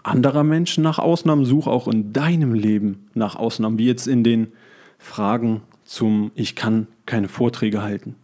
anderer 0.02 0.44
Menschen 0.44 0.82
nach 0.82 0.98
Ausnahmen, 0.98 1.44
such 1.44 1.66
auch 1.66 1.88
in 1.88 2.12
deinem 2.12 2.54
Leben 2.54 3.08
nach 3.14 3.36
Ausnahmen, 3.36 3.78
wie 3.78 3.86
jetzt 3.86 4.06
in 4.06 4.24
den 4.24 4.52
Fragen 4.98 5.62
zum 5.84 6.30
Ich 6.34 6.56
kann 6.56 6.86
keine 7.06 7.28
Vorträge 7.28 7.82
halten. 7.82 8.14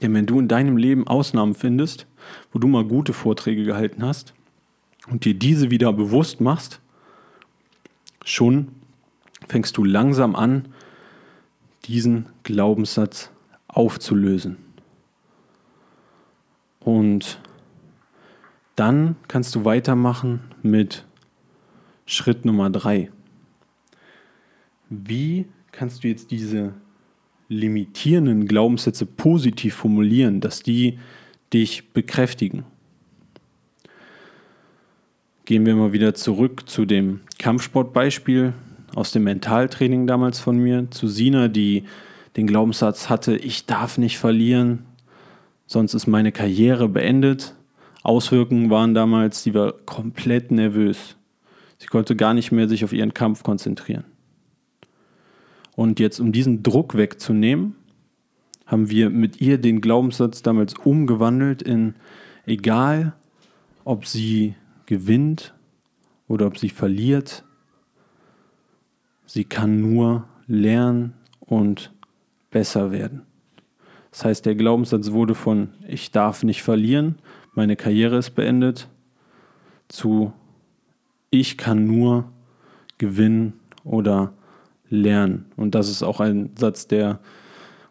Denn 0.00 0.14
wenn 0.14 0.26
du 0.26 0.38
in 0.40 0.48
deinem 0.48 0.76
Leben 0.76 1.06
Ausnahmen 1.06 1.54
findest, 1.54 2.06
wo 2.52 2.58
du 2.58 2.68
mal 2.68 2.84
gute 2.84 3.12
Vorträge 3.12 3.64
gehalten 3.64 4.04
hast 4.04 4.34
und 5.08 5.24
dir 5.24 5.34
diese 5.34 5.70
wieder 5.70 5.92
bewusst 5.92 6.40
machst, 6.40 6.80
schon 8.24 8.68
fängst 9.48 9.76
du 9.76 9.84
langsam 9.84 10.36
an, 10.36 10.66
diesen 11.84 12.26
Glaubenssatz 12.42 13.30
aufzulösen. 13.68 14.56
Und 16.80 17.40
dann 18.76 19.16
kannst 19.28 19.54
du 19.54 19.64
weitermachen 19.64 20.40
mit 20.62 21.04
Schritt 22.06 22.44
Nummer 22.44 22.70
drei. 22.70 23.10
Wie 24.88 25.46
kannst 25.70 26.04
du 26.04 26.08
jetzt 26.08 26.30
diese 26.30 26.74
limitierenden 27.48 28.46
Glaubenssätze 28.46 29.06
positiv 29.06 29.74
formulieren, 29.74 30.40
dass 30.40 30.62
die 30.62 30.98
dich 31.52 31.92
bekräftigen? 31.92 32.64
Gehen 35.44 35.66
wir 35.66 35.74
mal 35.74 35.92
wieder 35.92 36.14
zurück 36.14 36.68
zu 36.68 36.84
dem 36.84 37.20
Kampfsportbeispiel 37.38 38.54
aus 38.94 39.12
dem 39.12 39.24
Mentaltraining 39.24 40.06
damals 40.06 40.38
von 40.38 40.58
mir, 40.58 40.90
zu 40.90 41.08
Sina, 41.08 41.48
die 41.48 41.84
den 42.36 42.46
Glaubenssatz 42.46 43.08
hatte, 43.08 43.36
ich 43.36 43.66
darf 43.66 43.98
nicht 43.98 44.18
verlieren, 44.18 44.84
sonst 45.66 45.94
ist 45.94 46.06
meine 46.06 46.32
Karriere 46.32 46.88
beendet. 46.88 47.54
Auswirkungen 48.02 48.70
waren 48.70 48.94
damals, 48.94 49.42
sie 49.42 49.54
war 49.54 49.72
komplett 49.72 50.50
nervös. 50.50 51.16
Sie 51.78 51.86
konnte 51.86 52.16
gar 52.16 52.34
nicht 52.34 52.52
mehr 52.52 52.68
sich 52.68 52.84
auf 52.84 52.92
ihren 52.92 53.14
Kampf 53.14 53.42
konzentrieren. 53.42 54.04
Und 55.74 56.00
jetzt, 56.00 56.20
um 56.20 56.32
diesen 56.32 56.62
Druck 56.62 56.96
wegzunehmen, 56.96 57.76
haben 58.66 58.90
wir 58.90 59.10
mit 59.10 59.40
ihr 59.40 59.58
den 59.58 59.80
Glaubenssatz 59.80 60.42
damals 60.42 60.74
umgewandelt 60.74 61.62
in 61.62 61.94
egal, 62.46 63.14
ob 63.84 64.06
sie 64.06 64.54
gewinnt 64.86 65.54
oder 66.28 66.46
ob 66.46 66.58
sie 66.58 66.68
verliert, 66.68 67.44
sie 69.26 69.44
kann 69.44 69.80
nur 69.80 70.28
lernen 70.46 71.14
und 71.40 71.92
besser 72.50 72.92
werden. 72.92 73.22
Das 74.10 74.24
heißt, 74.24 74.46
der 74.46 74.54
Glaubenssatz 74.54 75.12
wurde 75.12 75.34
von 75.34 75.70
ich 75.88 76.10
darf 76.10 76.42
nicht 76.42 76.62
verlieren, 76.62 77.16
meine 77.52 77.76
Karriere 77.76 78.16
ist 78.16 78.30
beendet, 78.30 78.88
zu 79.88 80.32
ich 81.30 81.56
kann 81.56 81.86
nur 81.86 82.30
gewinnen 82.98 83.54
oder 83.84 84.32
lernen. 84.88 85.46
Und 85.56 85.74
das 85.74 85.88
ist 85.88 86.02
auch 86.02 86.20
ein 86.20 86.50
Satz, 86.58 86.86
der 86.86 87.20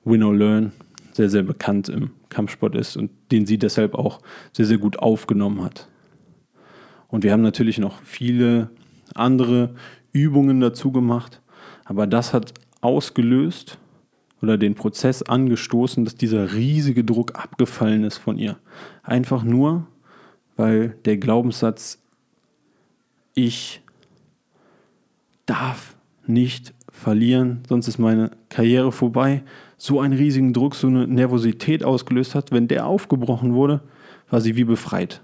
Win 0.03 0.23
or 0.23 0.35
Learn 0.35 0.71
sehr, 1.13 1.29
sehr 1.29 1.43
bekannt 1.43 1.89
im 1.89 2.11
Kampfsport 2.29 2.75
ist 2.75 2.95
und 2.95 3.11
den 3.31 3.45
sie 3.45 3.57
deshalb 3.57 3.95
auch 3.95 4.19
sehr, 4.53 4.65
sehr 4.65 4.77
gut 4.77 4.99
aufgenommen 4.99 5.63
hat. 5.63 5.87
Und 7.07 7.23
wir 7.23 7.33
haben 7.33 7.41
natürlich 7.41 7.77
noch 7.77 8.01
viele 8.03 8.69
andere 9.13 9.75
Übungen 10.13 10.61
dazu 10.61 10.91
gemacht, 10.91 11.41
aber 11.83 12.07
das 12.07 12.33
hat 12.33 12.53
ausgelöst 12.79 13.77
oder 14.41 14.57
den 14.57 14.75
Prozess 14.75 15.21
angestoßen, 15.23 16.03
dass 16.03 16.15
dieser 16.15 16.53
riesige 16.53 17.03
Druck 17.03 17.35
abgefallen 17.35 18.03
ist 18.03 18.17
von 18.17 18.37
ihr. 18.37 18.57
Einfach 19.03 19.43
nur, 19.43 19.87
weil 20.55 20.97
der 21.05 21.17
Glaubenssatz, 21.17 21.99
ich 23.33 23.81
darf 25.45 25.95
nicht 26.25 26.73
verlieren, 26.91 27.61
sonst 27.67 27.87
ist 27.87 27.97
meine 27.97 28.31
Karriere 28.49 28.91
vorbei, 28.91 29.43
so 29.77 29.99
einen 29.99 30.13
riesigen 30.13 30.53
Druck, 30.53 30.75
so 30.75 30.87
eine 30.87 31.07
Nervosität 31.07 31.83
ausgelöst 31.83 32.35
hat, 32.35 32.51
wenn 32.51 32.67
der 32.67 32.85
aufgebrochen 32.85 33.53
wurde, 33.53 33.81
war 34.29 34.41
sie 34.41 34.55
wie 34.55 34.63
befreit. 34.63 35.21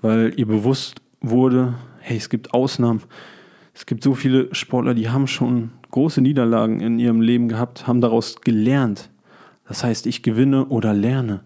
Weil 0.00 0.32
ihr 0.36 0.46
bewusst 0.46 1.00
wurde, 1.20 1.74
hey, 2.00 2.16
es 2.16 2.28
gibt 2.28 2.54
Ausnahmen. 2.54 3.02
Es 3.74 3.86
gibt 3.86 4.02
so 4.02 4.14
viele 4.14 4.52
Sportler, 4.54 4.94
die 4.94 5.08
haben 5.08 5.26
schon 5.26 5.70
große 5.90 6.20
Niederlagen 6.20 6.80
in 6.80 6.98
ihrem 6.98 7.20
Leben 7.20 7.48
gehabt, 7.48 7.86
haben 7.86 8.00
daraus 8.00 8.40
gelernt. 8.40 9.10
Das 9.66 9.84
heißt, 9.84 10.06
ich 10.06 10.22
gewinne 10.22 10.66
oder 10.66 10.94
lerne. 10.94 11.40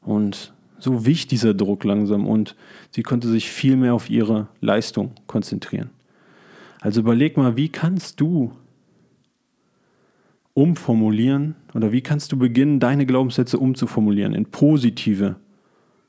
Und 0.00 0.52
so 0.78 1.06
wich 1.06 1.26
dieser 1.26 1.54
Druck 1.54 1.84
langsam 1.84 2.26
und 2.26 2.56
sie 2.90 3.02
konnte 3.02 3.28
sich 3.28 3.50
viel 3.50 3.76
mehr 3.76 3.94
auf 3.94 4.08
ihre 4.10 4.48
Leistung 4.60 5.12
konzentrieren. 5.26 5.90
Also 6.80 7.00
überleg 7.00 7.36
mal, 7.36 7.56
wie 7.56 7.68
kannst 7.68 8.20
du 8.20 8.52
umformulieren 10.54 11.54
oder 11.74 11.92
wie 11.92 12.00
kannst 12.00 12.32
du 12.32 12.38
beginnen, 12.38 12.80
deine 12.80 13.06
Glaubenssätze 13.06 13.58
umzuformulieren 13.58 14.34
in 14.34 14.46
positive 14.46 15.36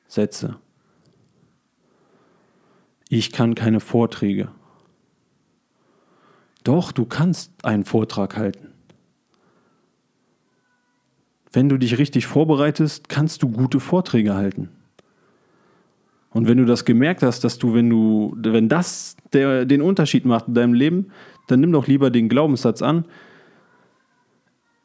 Sätze? 0.07 0.55
Ich 3.09 3.33
kann 3.33 3.55
keine 3.55 3.81
Vorträge. 3.81 4.49
Doch, 6.63 6.91
du 6.91 7.05
kannst 7.05 7.51
einen 7.63 7.85
Vortrag 7.85 8.37
halten. 8.37 8.67
Wenn 11.51 11.69
du 11.69 11.77
dich 11.77 11.97
richtig 11.97 12.27
vorbereitest, 12.27 13.09
kannst 13.09 13.43
du 13.43 13.49
gute 13.49 13.79
Vorträge 13.79 14.35
halten. 14.35 14.69
Und 16.29 16.47
wenn 16.47 16.57
du 16.57 16.65
das 16.65 16.85
gemerkt 16.85 17.23
hast, 17.23 17.43
dass 17.43 17.57
du, 17.57 17.73
wenn 17.73 17.89
du, 17.89 18.33
wenn 18.37 18.69
das 18.69 19.17
der, 19.33 19.65
den 19.65 19.81
Unterschied 19.81 20.25
macht 20.25 20.47
in 20.47 20.53
deinem 20.53 20.73
Leben, 20.73 21.11
dann 21.47 21.59
nimm 21.59 21.73
doch 21.73 21.87
lieber 21.87 22.09
den 22.09 22.29
Glaubenssatz 22.29 22.81
an, 22.81 23.05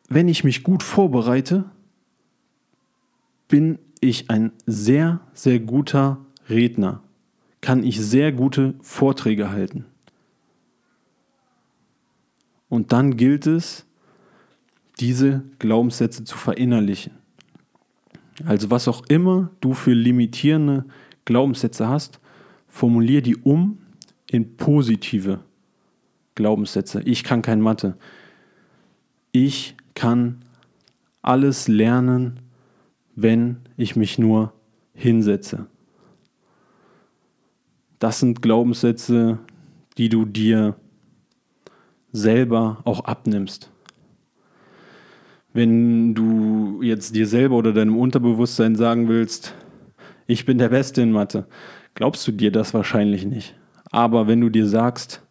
wenn 0.09 0.29
ich 0.29 0.45
mich 0.45 0.62
gut 0.62 0.83
vorbereite, 0.83 1.65
bin 3.49 3.79
ich 4.01 4.31
ein 4.31 4.53
sehr, 4.67 5.21
sehr 5.35 5.61
guter 5.61 6.19
Redner, 6.49 7.03
kann 7.61 7.85
ich 7.85 8.01
sehr 8.01 8.33
gute 8.33 8.75
Vorträge 8.81 9.51
halten. 9.51 9.85
Und 12.69 12.93
dann 12.93 13.17
gilt 13.17 13.47
es, 13.47 13.87
diese 14.99 15.45
Glaubenssätze 15.59 16.25
zu 16.25 16.37
verinnerlichen. 16.37 17.13
Also 18.45 18.71
was 18.71 18.89
auch 18.89 19.05
immer 19.09 19.51
du 19.61 19.75
für 19.75 19.93
limitierende 19.93 20.85
Glaubenssätze 21.25 21.89
hast, 21.89 22.21
formulier 22.69 23.23
die 23.23 23.37
um 23.37 23.79
in 24.31 24.57
positive 24.57 25.41
Glaubenssätze. 26.35 27.03
Ich 27.03 27.25
kann 27.25 27.43
kein 27.43 27.61
Mathe. 27.61 27.97
Ich 29.33 29.75
kann 29.95 30.45
alles 31.23 31.69
lernen, 31.69 32.41
wenn 33.15 33.59
ich 33.77 33.97
mich 33.97 34.19
nur 34.19 34.53
hinsetze. 34.95 35.67
Das 37.99 38.21
sind 38.21 38.43
Glaubenssätze, 38.43 39.39
die 39.97 40.09
du 40.11 40.27
dir 40.27 40.77
selber 42.17 42.79
auch 42.85 43.05
abnimmst. 43.05 43.71
Wenn 45.53 46.15
du 46.15 46.83
jetzt 46.83 47.15
dir 47.15 47.27
selber 47.27 47.57
oder 47.57 47.73
deinem 47.73 47.97
Unterbewusstsein 47.97 48.77
sagen 48.77 49.09
willst, 49.09 49.55
ich 50.27 50.45
bin 50.45 50.59
der 50.59 50.69
Beste 50.69 51.03
in 51.03 51.13
Mathe, 51.13 51.47
glaubst 51.95 52.27
du 52.27 52.33
dir 52.33 52.51
das 52.51 52.75
wahrscheinlich 52.75 53.25
nicht. 53.25 53.55
Aber 53.91 54.27
wenn 54.27 54.41
du 54.41 54.51
dir 54.51 54.67
sagst, 54.67 55.23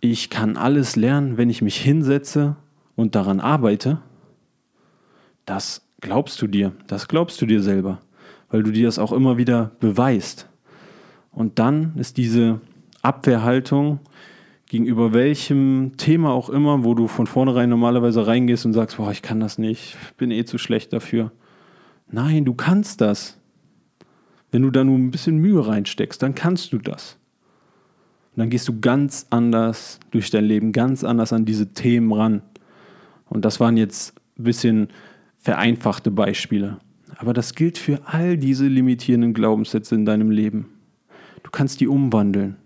ich 0.00 0.30
kann 0.30 0.56
alles 0.56 0.96
lernen, 0.96 1.36
wenn 1.36 1.50
ich 1.50 1.62
mich 1.62 1.76
hinsetze 1.76 2.56
und 2.96 3.14
daran 3.14 3.38
arbeite, 3.38 4.00
das 5.46 5.86
glaubst 6.00 6.42
du 6.42 6.46
dir, 6.46 6.72
das 6.88 7.06
glaubst 7.06 7.40
du 7.40 7.46
dir 7.46 7.62
selber, 7.62 8.00
weil 8.50 8.62
du 8.62 8.72
dir 8.72 8.86
das 8.86 8.98
auch 8.98 9.12
immer 9.12 9.36
wieder 9.36 9.70
beweist. 9.78 10.48
Und 11.30 11.58
dann 11.58 11.94
ist 11.96 12.16
diese 12.16 12.60
Abwehrhaltung 13.02 14.00
gegenüber 14.72 15.12
welchem 15.12 15.98
Thema 15.98 16.30
auch 16.30 16.48
immer, 16.48 16.82
wo 16.82 16.94
du 16.94 17.06
von 17.06 17.26
vornherein 17.26 17.68
normalerweise 17.68 18.26
reingehst 18.26 18.64
und 18.64 18.72
sagst, 18.72 18.96
boah, 18.96 19.12
ich 19.12 19.20
kann 19.20 19.38
das 19.38 19.58
nicht, 19.58 19.98
bin 20.16 20.30
eh 20.30 20.46
zu 20.46 20.56
schlecht 20.56 20.94
dafür. 20.94 21.30
Nein, 22.10 22.46
du 22.46 22.54
kannst 22.54 23.02
das. 23.02 23.36
Wenn 24.50 24.62
du 24.62 24.70
da 24.70 24.82
nur 24.82 24.96
ein 24.96 25.10
bisschen 25.10 25.36
Mühe 25.36 25.66
reinsteckst, 25.66 26.22
dann 26.22 26.34
kannst 26.34 26.72
du 26.72 26.78
das. 26.78 27.18
Und 28.34 28.40
dann 28.40 28.48
gehst 28.48 28.66
du 28.66 28.80
ganz 28.80 29.26
anders 29.28 30.00
durch 30.10 30.30
dein 30.30 30.46
Leben, 30.46 30.72
ganz 30.72 31.04
anders 31.04 31.34
an 31.34 31.44
diese 31.44 31.74
Themen 31.74 32.10
ran. 32.10 32.40
Und 33.28 33.44
das 33.44 33.60
waren 33.60 33.76
jetzt 33.76 34.14
ein 34.38 34.44
bisschen 34.44 34.88
vereinfachte 35.36 36.10
Beispiele. 36.10 36.78
Aber 37.18 37.34
das 37.34 37.54
gilt 37.54 37.76
für 37.76 38.00
all 38.06 38.38
diese 38.38 38.68
limitierenden 38.68 39.34
Glaubenssätze 39.34 39.94
in 39.94 40.06
deinem 40.06 40.30
Leben. 40.30 40.70
Du 41.42 41.50
kannst 41.50 41.82
die 41.82 41.88
umwandeln. 41.88 42.56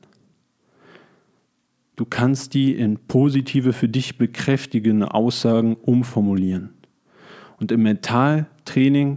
Du 1.97 2.05
kannst 2.05 2.53
die 2.53 2.75
in 2.75 2.99
positive, 2.99 3.73
für 3.73 3.89
dich 3.89 4.19
bekräftigende 4.19 5.15
Aussagen 5.15 5.75
umformulieren. 5.77 6.71
Und 7.59 7.73
im 7.73 7.83
Mentaltraining 7.83 9.17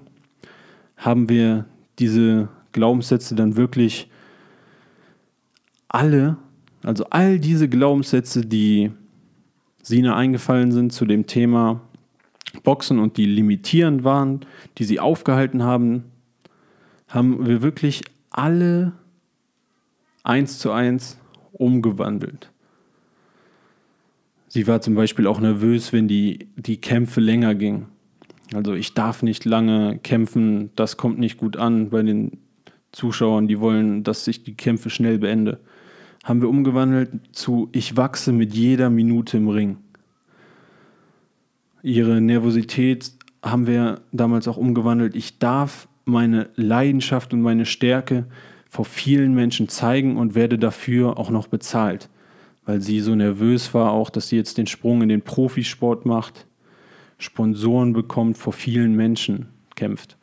haben 0.95 1.27
wir 1.27 1.65
diese 1.99 2.47
Glaubenssätze 2.71 3.35
dann 3.35 3.57
wirklich 3.57 4.09
alle, 5.89 6.37
also 6.83 7.05
all 7.09 7.39
diese 7.39 7.67
Glaubenssätze, 7.67 8.45
die 8.45 8.91
Sina 9.83 10.15
eingefallen 10.15 10.71
sind 10.71 10.93
zu 10.93 11.05
dem 11.05 11.27
Thema 11.27 11.81
Boxen 12.63 12.99
und 12.99 13.17
die 13.17 13.25
limitierend 13.25 14.03
waren, 14.03 14.41
die 14.77 14.83
sie 14.85 14.99
aufgehalten 14.99 15.63
haben, 15.63 16.05
haben 17.07 17.45
wir 17.45 17.61
wirklich 17.61 18.03
alle 18.29 18.93
eins 20.23 20.59
zu 20.59 20.71
eins 20.71 21.17
umgewandelt. 21.51 22.51
Sie 24.49 24.65
war 24.65 24.81
zum 24.81 24.95
Beispiel 24.95 25.27
auch 25.27 25.39
nervös, 25.39 25.93
wenn 25.93 26.07
die, 26.07 26.49
die 26.55 26.81
Kämpfe 26.81 27.21
länger 27.21 27.53
gingen. 27.53 27.85
Also 28.53 28.73
ich 28.73 28.95
darf 28.95 29.21
nicht 29.21 29.45
lange 29.45 29.99
kämpfen, 29.99 30.71
das 30.75 30.97
kommt 30.97 31.19
nicht 31.19 31.37
gut 31.37 31.55
an 31.55 31.91
bei 31.91 32.01
den 32.01 32.39
Zuschauern, 32.91 33.47
die 33.47 33.59
wollen, 33.59 34.03
dass 34.03 34.27
ich 34.27 34.43
die 34.43 34.55
Kämpfe 34.55 34.89
schnell 34.89 35.19
beende. 35.19 35.59
Haben 36.23 36.41
wir 36.41 36.49
umgewandelt 36.49 37.11
zu 37.31 37.69
ich 37.73 37.95
wachse 37.95 38.33
mit 38.33 38.55
jeder 38.55 38.89
Minute 38.89 39.37
im 39.37 39.49
Ring. 39.49 39.77
Ihre 41.83 42.19
Nervosität 42.19 43.13
haben 43.43 43.67
wir 43.67 44.01
damals 44.11 44.47
auch 44.47 44.57
umgewandelt. 44.57 45.15
Ich 45.15 45.37
darf 45.37 45.87
meine 46.05 46.49
Leidenschaft 46.55 47.33
und 47.33 47.41
meine 47.41 47.65
Stärke 47.65 48.25
vor 48.67 48.85
vielen 48.85 49.35
Menschen 49.35 49.69
zeigen 49.69 50.17
und 50.17 50.33
werde 50.33 50.57
dafür 50.57 51.17
auch 51.19 51.29
noch 51.29 51.47
bezahlt. 51.47 52.09
Weil 52.69 52.81
sie 52.81 52.99
so 52.99 53.15
nervös 53.15 53.73
war, 53.73 53.93
auch 53.93 54.11
dass 54.11 54.27
sie 54.27 54.35
jetzt 54.35 54.59
den 54.59 54.67
Sprung 54.67 55.01
in 55.01 55.09
den 55.09 55.23
Profisport 55.23 56.05
macht, 56.05 56.45
Sponsoren 57.17 57.93
bekommt, 57.93 58.37
vor 58.37 58.53
vielen 58.53 58.95
Menschen 58.95 59.47
kämpft. 59.73 60.17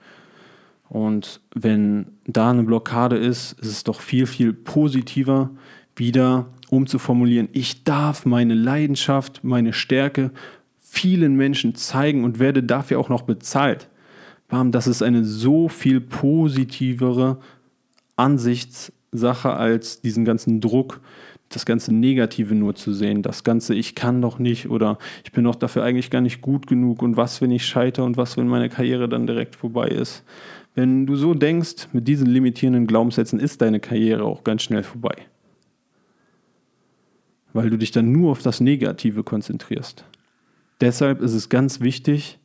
Und 0.88 1.40
wenn 1.56 2.06
da 2.24 2.50
eine 2.52 2.62
Blockade 2.62 3.16
ist, 3.16 3.58
ist 3.58 3.66
es 3.66 3.82
doch 3.82 4.00
viel, 4.00 4.28
viel 4.28 4.52
positiver, 4.52 5.50
wieder 5.96 6.46
umzuformulieren, 6.70 7.48
ich 7.50 7.82
darf 7.82 8.24
meine 8.26 8.54
Leidenschaft, 8.54 9.42
meine 9.42 9.72
Stärke 9.72 10.30
vielen 10.78 11.34
Menschen 11.34 11.74
zeigen 11.74 12.22
und 12.22 12.38
werde 12.38 12.62
dafür 12.62 13.00
auch 13.00 13.08
noch 13.08 13.22
bezahlt. 13.22 13.88
Das 14.48 14.86
ist 14.86 15.02
eine 15.02 15.24
so 15.24 15.68
viel 15.68 16.00
positivere 16.00 17.40
Ansichtssache 18.14 19.52
als 19.52 20.00
diesen 20.00 20.24
ganzen 20.24 20.60
Druck, 20.60 21.00
das 21.48 21.64
ganze 21.64 21.94
Negative 21.94 22.54
nur 22.54 22.74
zu 22.74 22.92
sehen, 22.92 23.22
das 23.22 23.44
ganze 23.44 23.74
ich 23.74 23.94
kann 23.94 24.20
doch 24.20 24.38
nicht 24.38 24.68
oder 24.68 24.98
ich 25.24 25.32
bin 25.32 25.44
doch 25.44 25.54
dafür 25.54 25.84
eigentlich 25.84 26.10
gar 26.10 26.20
nicht 26.20 26.40
gut 26.40 26.66
genug 26.66 27.02
und 27.02 27.16
was, 27.16 27.40
wenn 27.40 27.50
ich 27.50 27.64
scheitere 27.64 28.04
und 28.04 28.16
was, 28.16 28.36
wenn 28.36 28.48
meine 28.48 28.68
Karriere 28.68 29.08
dann 29.08 29.26
direkt 29.26 29.54
vorbei 29.54 29.88
ist. 29.88 30.24
Wenn 30.74 31.06
du 31.06 31.16
so 31.16 31.34
denkst, 31.34 31.88
mit 31.92 32.06
diesen 32.06 32.26
limitierenden 32.26 32.86
Glaubenssätzen 32.86 33.40
ist 33.40 33.62
deine 33.62 33.80
Karriere 33.80 34.24
auch 34.24 34.44
ganz 34.44 34.62
schnell 34.62 34.82
vorbei. 34.82 35.14
Weil 37.52 37.70
du 37.70 37.78
dich 37.78 37.92
dann 37.92 38.12
nur 38.12 38.32
auf 38.32 38.42
das 38.42 38.60
Negative 38.60 39.22
konzentrierst. 39.22 40.04
Deshalb 40.80 41.22
ist 41.22 41.32
es 41.32 41.48
ganz 41.48 41.80
wichtig, 41.80 42.38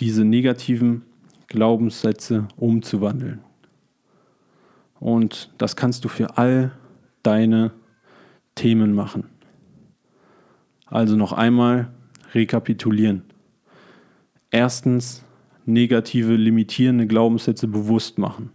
diese 0.00 0.24
negativen 0.24 1.02
Glaubenssätze 1.46 2.48
umzuwandeln. 2.56 3.40
Und 4.98 5.50
das 5.58 5.76
kannst 5.76 6.04
du 6.04 6.08
für 6.08 6.38
all 6.38 6.72
deine 7.22 7.70
Themen 8.56 8.92
machen. 8.92 9.24
Also 10.86 11.14
noch 11.14 11.32
einmal 11.32 11.92
rekapitulieren. 12.34 13.22
Erstens, 14.50 15.24
negative, 15.64 16.34
limitierende 16.34 17.06
Glaubenssätze 17.06 17.68
bewusst 17.68 18.18
machen. 18.18 18.50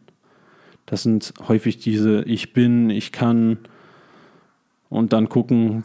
Das 0.86 1.04
sind 1.04 1.34
häufig 1.48 1.78
diese 1.78 2.24
Ich 2.24 2.54
bin, 2.54 2.90
ich 2.90 3.12
kann 3.12 3.60
und 4.90 5.14
dann 5.14 5.30
gucken, 5.30 5.84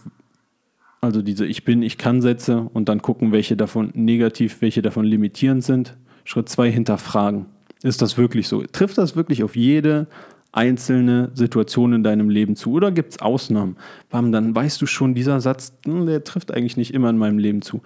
also 1.01 1.23
diese 1.23 1.47
Ich 1.47 1.65
bin, 1.65 1.83
ich 1.83 1.99
kann 1.99 2.21
Sätze 2.21 2.69
und 2.73 2.89
dann 2.89 3.03
gucken, 3.03 3.31
welche 3.31 3.57
davon 3.57 3.91
negativ, 3.95 4.61
welche 4.63 4.83
davon 4.83 5.05
limitierend 5.05 5.63
sind. 5.63 5.97
Schritt 6.25 6.49
zwei 6.49 6.71
hinterfragen. 6.73 7.47
Ist 7.83 8.03
das 8.03 8.19
wirklich 8.19 8.49
so? 8.49 8.63
Trifft 8.63 8.99
das 8.99 9.15
wirklich 9.15 9.45
auf 9.45 9.55
jede 9.55 10.09
einzelne 10.53 11.31
Situation 11.35 11.93
in 11.93 12.03
deinem 12.03 12.31
Leben 12.31 12.57
zu? 12.57 12.73
Oder 12.73 12.91
gibt 12.91 13.13
es 13.13 13.19
Ausnahmen? 13.21 13.77
Bam, 14.11 14.33
dann 14.33 14.55
weißt 14.55 14.81
du 14.81 14.87
schon, 14.87 15.15
dieser 15.15 15.41
Satz, 15.41 15.73
hm, 15.85 16.07
der 16.07 16.25
trifft 16.25 16.53
eigentlich 16.53 16.77
nicht 16.77 16.95
immer 16.95 17.11
in 17.11 17.19
meinem 17.19 17.39
Leben 17.39 17.63
zu. 17.63 17.83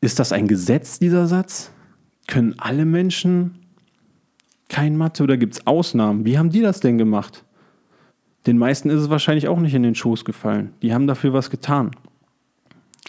Ist 0.00 0.18
das 0.18 0.32
ein 0.32 0.48
Gesetz, 0.48 0.98
dieser 0.98 1.26
Satz? 1.26 1.72
Können 2.26 2.54
alle 2.58 2.84
Menschen 2.84 3.54
kein 4.68 4.96
Mathe 4.96 5.22
oder 5.22 5.36
gibt 5.36 5.54
es 5.54 5.66
Ausnahmen? 5.66 6.24
Wie 6.24 6.38
haben 6.38 6.50
die 6.50 6.62
das 6.62 6.80
denn 6.80 6.98
gemacht? 6.98 7.44
Den 8.46 8.58
meisten 8.58 8.90
ist 8.90 9.00
es 9.00 9.10
wahrscheinlich 9.10 9.48
auch 9.48 9.60
nicht 9.60 9.74
in 9.74 9.82
den 9.82 9.94
Schoß 9.94 10.24
gefallen. 10.24 10.72
Die 10.82 10.92
haben 10.92 11.06
dafür 11.06 11.32
was 11.32 11.50
getan. 11.50 11.92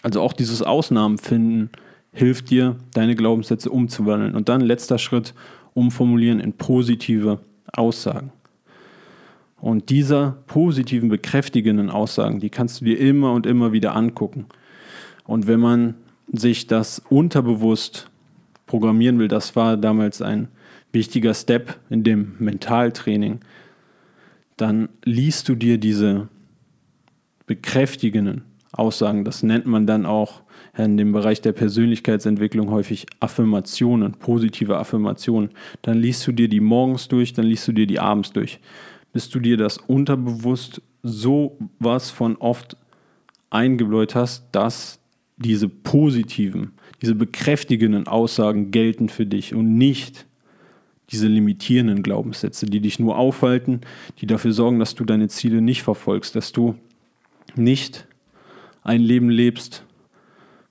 Also 0.02 0.20
auch 0.20 0.32
dieses 0.32 0.62
Ausnahmen 0.62 1.18
finden 1.18 1.70
hilft 2.12 2.50
dir, 2.50 2.76
deine 2.92 3.16
Glaubenssätze 3.16 3.70
umzuwandeln. 3.70 4.36
Und 4.36 4.48
dann 4.48 4.60
letzter 4.60 4.98
Schritt, 4.98 5.34
umformulieren 5.74 6.38
in 6.38 6.52
positive 6.52 7.40
Aussagen. 7.72 8.32
Und 9.60 9.88
dieser 9.88 10.38
positiven, 10.46 11.08
bekräftigenden 11.08 11.90
Aussagen, 11.90 12.40
die 12.40 12.50
kannst 12.50 12.80
du 12.80 12.84
dir 12.84 12.98
immer 12.98 13.32
und 13.32 13.46
immer 13.46 13.72
wieder 13.72 13.96
angucken. 13.96 14.46
Und 15.24 15.46
wenn 15.46 15.60
man 15.60 15.94
sich 16.30 16.66
das 16.66 17.00
unterbewusst 17.08 18.10
programmieren 18.66 19.18
will, 19.18 19.28
das 19.28 19.56
war 19.56 19.76
damals 19.76 20.20
ein 20.20 20.48
wichtiger 20.92 21.34
Step 21.34 21.78
in 21.90 22.04
dem 22.04 22.34
Mentaltraining, 22.38 23.40
dann 24.56 24.88
liest 25.04 25.48
du 25.48 25.54
dir 25.54 25.78
diese 25.78 26.28
bekräftigenden 27.46 28.42
Aussagen, 28.72 29.24
das 29.24 29.42
nennt 29.42 29.66
man 29.66 29.86
dann 29.86 30.06
auch 30.06 30.42
in 30.76 30.96
dem 30.96 31.12
Bereich 31.12 31.40
der 31.40 31.52
Persönlichkeitsentwicklung 31.52 32.70
häufig 32.70 33.06
Affirmationen, 33.20 34.12
positive 34.12 34.76
Affirmationen. 34.76 35.50
Dann 35.82 35.98
liest 35.98 36.26
du 36.26 36.32
dir 36.32 36.48
die 36.48 36.60
morgens 36.60 37.08
durch, 37.08 37.32
dann 37.32 37.46
liest 37.46 37.68
du 37.68 37.72
dir 37.72 37.86
die 37.86 38.00
abends 38.00 38.32
durch, 38.32 38.58
bis 39.12 39.28
du 39.30 39.38
dir 39.38 39.56
das 39.56 39.78
unterbewusst 39.78 40.82
so 41.02 41.58
was 41.78 42.10
von 42.10 42.36
oft 42.36 42.76
eingebläut 43.50 44.14
hast, 44.14 44.46
dass 44.52 44.98
diese 45.36 45.68
positiven, 45.68 46.72
diese 47.02 47.14
bekräftigenden 47.14 48.06
Aussagen 48.06 48.70
gelten 48.70 49.08
für 49.08 49.26
dich 49.26 49.54
und 49.54 49.76
nicht 49.76 50.26
diese 51.10 51.28
limitierenden 51.28 52.02
Glaubenssätze, 52.02 52.66
die 52.66 52.80
dich 52.80 52.98
nur 52.98 53.18
aufhalten, 53.18 53.82
die 54.20 54.26
dafür 54.26 54.52
sorgen, 54.52 54.78
dass 54.78 54.94
du 54.94 55.04
deine 55.04 55.28
Ziele 55.28 55.60
nicht 55.60 55.82
verfolgst, 55.82 56.34
dass 56.34 56.52
du 56.52 56.76
nicht 57.54 58.06
ein 58.82 59.00
Leben 59.00 59.28
lebst, 59.28 59.84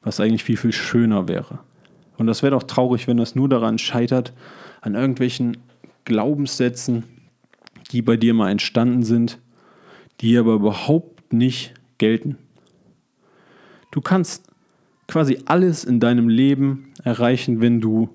was 0.04 0.20
eigentlich 0.20 0.44
viel, 0.44 0.58
viel 0.58 0.72
schöner 0.72 1.28
wäre. 1.28 1.60
Und 2.18 2.28
das 2.28 2.44
wäre 2.44 2.52
doch 2.52 2.64
traurig, 2.64 3.08
wenn 3.08 3.18
das 3.18 3.36
nur 3.36 3.50
daran 3.50 3.78
scheitert, 3.78 4.34
an 4.82 4.96
irgendwelchen 4.96 5.58
Glaubenssätzen, 6.06 7.04
die 7.92 8.02
bei 8.02 8.18
dir 8.18 8.34
mal 8.34 8.52
entstanden 8.52 9.04
sind, 9.04 9.40
die 10.22 10.38
aber 10.38 10.54
überhaupt 10.54 11.34
nicht 11.34 11.74
gelten. 11.98 12.38
Du 13.92 14.02
kannst 14.02 14.44
quasi 15.08 15.40
alles 15.46 15.84
in 15.84 16.00
deinem 16.00 16.30
Leben 16.30 16.92
erreichen, 17.04 17.62
wenn 17.62 17.82
du 17.82 18.10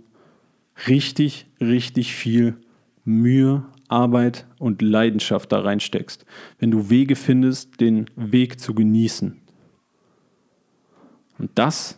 richtig, 0.87 1.46
richtig 1.61 2.14
viel 2.14 2.57
Mühe, 3.05 3.64
Arbeit 3.88 4.46
und 4.59 4.83
Leidenschaft 4.83 5.51
da 5.51 5.61
reinsteckst. 5.61 6.27
Wenn 6.59 6.70
du 6.70 6.90
Wege 6.90 7.16
findest, 7.16 7.81
den 7.81 8.07
Weg 8.16 8.61
zu 8.61 8.74
genießen. 8.74 9.38
Und 11.38 11.51
das 11.55 11.96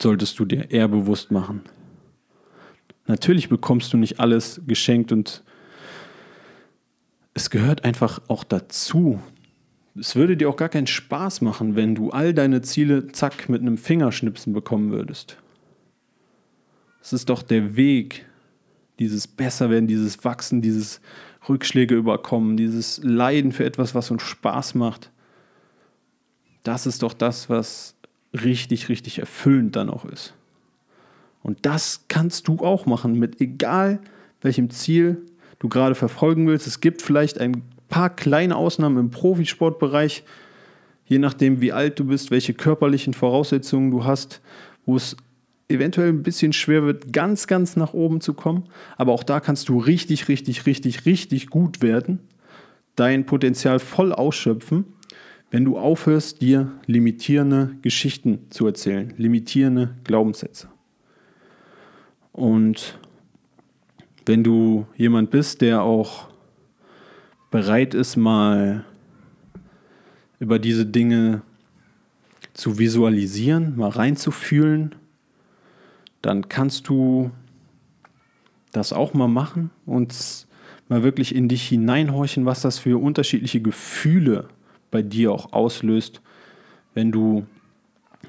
solltest 0.00 0.38
du 0.38 0.44
dir 0.44 0.70
eher 0.70 0.88
bewusst 0.88 1.30
machen. 1.30 1.62
Natürlich 3.06 3.48
bekommst 3.48 3.92
du 3.92 3.96
nicht 3.96 4.20
alles 4.20 4.60
geschenkt 4.66 5.12
und 5.12 5.42
es 7.34 7.50
gehört 7.50 7.84
einfach 7.84 8.22
auch 8.28 8.44
dazu. 8.44 9.20
Es 9.98 10.16
würde 10.16 10.36
dir 10.36 10.48
auch 10.48 10.56
gar 10.56 10.68
keinen 10.68 10.86
Spaß 10.86 11.40
machen, 11.40 11.76
wenn 11.76 11.94
du 11.94 12.10
all 12.10 12.32
deine 12.32 12.62
Ziele 12.62 13.08
zack 13.08 13.48
mit 13.48 13.60
einem 13.60 13.76
Fingerschnipsen 13.76 14.52
bekommen 14.52 14.90
würdest. 14.90 15.36
Es 17.02 17.12
ist 17.12 17.28
doch 17.28 17.42
der 17.42 17.76
Weg, 17.76 18.24
dieses 18.98 19.26
Besserwerden, 19.26 19.86
dieses 19.86 20.24
Wachsen, 20.24 20.62
dieses 20.62 21.00
Rückschläge 21.48 21.94
überkommen, 21.94 22.56
dieses 22.56 23.00
Leiden 23.02 23.52
für 23.52 23.64
etwas, 23.64 23.94
was 23.94 24.10
uns 24.10 24.22
Spaß 24.22 24.74
macht. 24.74 25.10
Das 26.62 26.86
ist 26.86 27.02
doch 27.02 27.12
das, 27.12 27.50
was 27.50 27.93
richtig, 28.34 28.88
richtig 28.88 29.18
erfüllend 29.18 29.76
dann 29.76 29.88
auch 29.88 30.04
ist. 30.04 30.34
Und 31.42 31.66
das 31.66 32.04
kannst 32.08 32.48
du 32.48 32.58
auch 32.58 32.86
machen, 32.86 33.18
mit 33.18 33.40
egal 33.40 34.00
welchem 34.40 34.70
Ziel 34.70 35.22
du 35.58 35.68
gerade 35.68 35.94
verfolgen 35.94 36.46
willst. 36.46 36.66
Es 36.66 36.80
gibt 36.80 37.02
vielleicht 37.02 37.38
ein 37.38 37.62
paar 37.88 38.10
kleine 38.10 38.56
Ausnahmen 38.56 38.98
im 38.98 39.10
Profisportbereich, 39.10 40.24
je 41.06 41.18
nachdem, 41.18 41.60
wie 41.60 41.72
alt 41.72 41.98
du 41.98 42.04
bist, 42.06 42.30
welche 42.30 42.54
körperlichen 42.54 43.14
Voraussetzungen 43.14 43.90
du 43.90 44.04
hast, 44.04 44.40
wo 44.86 44.96
es 44.96 45.16
eventuell 45.68 46.08
ein 46.08 46.22
bisschen 46.22 46.52
schwer 46.52 46.84
wird, 46.84 47.12
ganz, 47.12 47.46
ganz 47.46 47.76
nach 47.76 47.94
oben 47.94 48.20
zu 48.20 48.34
kommen. 48.34 48.64
Aber 48.96 49.12
auch 49.12 49.22
da 49.22 49.40
kannst 49.40 49.68
du 49.68 49.78
richtig, 49.78 50.28
richtig, 50.28 50.66
richtig, 50.66 51.06
richtig 51.06 51.48
gut 51.48 51.82
werden, 51.82 52.20
dein 52.96 53.26
Potenzial 53.26 53.78
voll 53.78 54.12
ausschöpfen 54.12 54.93
wenn 55.54 55.64
du 55.64 55.78
aufhörst, 55.78 56.40
dir 56.40 56.72
limitierende 56.86 57.76
Geschichten 57.80 58.50
zu 58.50 58.66
erzählen, 58.66 59.14
limitierende 59.18 59.94
Glaubenssätze. 60.02 60.66
Und 62.32 62.98
wenn 64.26 64.42
du 64.42 64.88
jemand 64.96 65.30
bist, 65.30 65.60
der 65.60 65.82
auch 65.82 66.26
bereit 67.52 67.94
ist, 67.94 68.16
mal 68.16 68.84
über 70.40 70.58
diese 70.58 70.86
Dinge 70.86 71.42
zu 72.52 72.80
visualisieren, 72.80 73.76
mal 73.76 73.90
reinzufühlen, 73.90 74.96
dann 76.20 76.48
kannst 76.48 76.88
du 76.88 77.30
das 78.72 78.92
auch 78.92 79.14
mal 79.14 79.28
machen 79.28 79.70
und 79.86 80.48
mal 80.88 81.04
wirklich 81.04 81.32
in 81.32 81.48
dich 81.48 81.68
hineinhorchen, 81.68 82.44
was 82.44 82.60
das 82.60 82.80
für 82.80 83.00
unterschiedliche 83.00 83.62
Gefühle 83.62 84.48
bei 84.94 85.02
dir 85.02 85.32
auch 85.32 85.52
auslöst, 85.52 86.20
wenn 86.94 87.10
du 87.10 87.46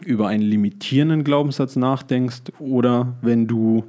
über 0.04 0.28
einen 0.30 0.42
limitierenden 0.42 1.24
Glaubenssatz 1.24 1.76
nachdenkst 1.76 2.42
oder 2.58 3.14
wenn 3.22 3.46
du 3.46 3.84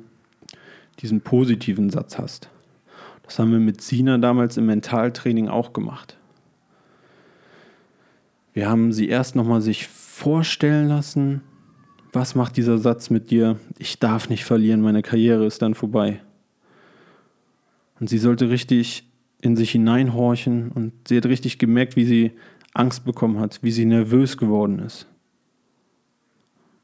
diesen 1.00 1.22
positiven 1.22 1.88
Satz 1.88 2.18
hast. 2.18 2.50
Das 3.22 3.38
haben 3.38 3.50
wir 3.50 3.60
mit 3.60 3.80
Sina 3.80 4.18
damals 4.18 4.58
im 4.58 4.66
Mentaltraining 4.66 5.48
auch 5.48 5.72
gemacht. 5.72 6.18
Wir 8.52 8.68
haben 8.68 8.92
sie 8.92 9.08
erst 9.08 9.36
nochmal 9.36 9.62
sich 9.62 9.88
vorstellen 9.88 10.88
lassen, 10.88 11.40
was 12.12 12.34
macht 12.34 12.58
dieser 12.58 12.76
Satz 12.76 13.08
mit 13.08 13.30
dir? 13.30 13.58
Ich 13.78 13.98
darf 13.98 14.28
nicht 14.28 14.44
verlieren, 14.44 14.82
meine 14.82 15.00
Karriere 15.00 15.46
ist 15.46 15.62
dann 15.62 15.74
vorbei. 15.74 16.20
Und 17.98 18.10
sie 18.10 18.18
sollte 18.18 18.50
richtig 18.50 19.06
in 19.40 19.56
sich 19.56 19.70
hineinhorchen 19.70 20.70
und 20.72 20.92
sie 21.08 21.16
hat 21.16 21.26
richtig 21.26 21.58
gemerkt, 21.58 21.96
wie 21.96 22.04
sie 22.04 22.32
Angst 22.76 23.04
bekommen 23.04 23.38
hat, 23.38 23.62
wie 23.62 23.70
sie 23.70 23.84
nervös 23.84 24.36
geworden 24.36 24.78
ist. 24.80 25.06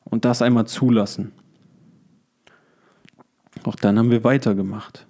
Und 0.05 0.24
das 0.24 0.42
einmal 0.42 0.66
zulassen. 0.66 1.33
Auch 3.64 3.76
dann 3.76 3.98
haben 3.98 4.11
wir 4.11 4.24
weitergemacht. 4.24 5.07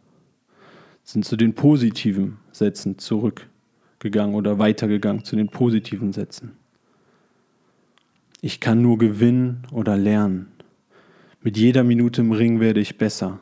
Sind 1.05 1.25
zu 1.25 1.37
den 1.37 1.55
positiven 1.55 2.39
Sätzen 2.53 2.99
zurückgegangen 2.99 4.35
oder 4.35 4.59
weitergegangen 4.59 5.25
zu 5.25 5.37
den 5.37 5.49
positiven 5.49 6.13
Sätzen. 6.13 6.53
Ich 8.41 8.61
kann 8.61 8.83
nur 8.83 8.99
gewinnen 8.99 9.63
oder 9.71 9.97
lernen. 9.97 10.49
Mit 11.43 11.57
jeder 11.57 11.85
Minute 11.85 12.21
im 12.21 12.33
Ring 12.33 12.61
werde 12.61 12.81
ich 12.81 12.99
besser. 12.99 13.39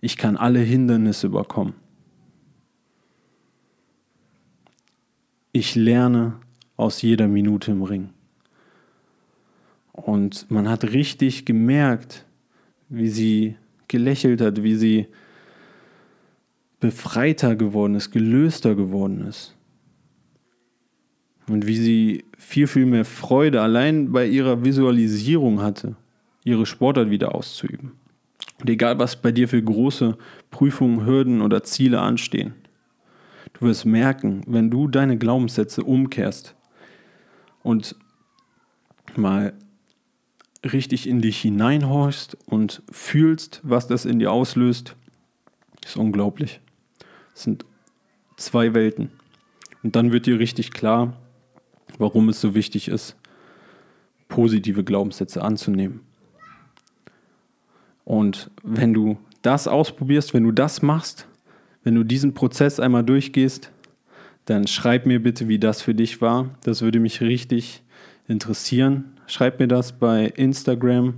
Ich 0.00 0.16
kann 0.16 0.36
alle 0.36 0.60
Hindernisse 0.60 1.28
überkommen. 1.28 1.74
Ich 5.56 5.76
lerne 5.76 6.40
aus 6.76 7.00
jeder 7.02 7.28
Minute 7.28 7.70
im 7.70 7.84
Ring. 7.84 8.08
Und 9.92 10.50
man 10.50 10.68
hat 10.68 10.82
richtig 10.82 11.44
gemerkt, 11.44 12.26
wie 12.88 13.08
sie 13.08 13.54
gelächelt 13.86 14.40
hat, 14.40 14.64
wie 14.64 14.74
sie 14.74 15.06
befreiter 16.80 17.54
geworden 17.54 17.94
ist, 17.94 18.10
gelöster 18.10 18.74
geworden 18.74 19.24
ist. 19.28 19.54
Und 21.46 21.68
wie 21.68 21.76
sie 21.76 22.24
viel, 22.36 22.66
viel 22.66 22.86
mehr 22.86 23.04
Freude 23.04 23.62
allein 23.62 24.10
bei 24.10 24.26
ihrer 24.26 24.64
Visualisierung 24.64 25.62
hatte, 25.62 25.94
ihre 26.42 26.66
Sportart 26.66 27.10
wieder 27.10 27.32
auszuüben. 27.32 27.92
Und 28.60 28.68
egal, 28.68 28.98
was 28.98 29.22
bei 29.22 29.30
dir 29.30 29.46
für 29.46 29.62
große 29.62 30.18
Prüfungen, 30.50 31.06
Hürden 31.06 31.42
oder 31.42 31.62
Ziele 31.62 32.00
anstehen, 32.00 32.54
du 33.54 33.66
wirst 33.66 33.86
merken, 33.86 34.42
wenn 34.46 34.70
du 34.70 34.88
deine 34.88 35.16
Glaubenssätze 35.16 35.82
umkehrst 35.82 36.54
und 37.62 37.96
mal 39.16 39.54
richtig 40.64 41.08
in 41.08 41.20
dich 41.20 41.40
hineinhorchst 41.40 42.36
und 42.46 42.82
fühlst, 42.90 43.60
was 43.62 43.86
das 43.86 44.04
in 44.04 44.18
dir 44.18 44.32
auslöst, 44.32 44.96
ist 45.84 45.96
unglaublich. 45.96 46.60
Es 47.34 47.42
sind 47.42 47.64
zwei 48.36 48.74
Welten. 48.74 49.10
Und 49.82 49.96
dann 49.96 50.12
wird 50.12 50.26
dir 50.26 50.38
richtig 50.38 50.72
klar, 50.72 51.14
warum 51.98 52.28
es 52.28 52.40
so 52.40 52.54
wichtig 52.54 52.88
ist, 52.88 53.16
positive 54.28 54.84
Glaubenssätze 54.84 55.42
anzunehmen. 55.42 56.00
Und 58.04 58.50
wenn 58.62 58.94
du 58.94 59.18
das 59.42 59.68
ausprobierst, 59.68 60.34
wenn 60.34 60.44
du 60.44 60.52
das 60.52 60.82
machst, 60.82 61.28
wenn 61.84 61.94
du 61.94 62.02
diesen 62.02 62.34
Prozess 62.34 62.80
einmal 62.80 63.04
durchgehst, 63.04 63.70
dann 64.46 64.66
schreib 64.66 65.06
mir 65.06 65.22
bitte, 65.22 65.48
wie 65.48 65.58
das 65.58 65.82
für 65.82 65.94
dich 65.94 66.20
war. 66.20 66.50
Das 66.64 66.82
würde 66.82 66.98
mich 66.98 67.20
richtig 67.20 67.82
interessieren. 68.26 69.12
Schreib 69.26 69.60
mir 69.60 69.68
das 69.68 69.92
bei 69.92 70.26
Instagram, 70.26 71.14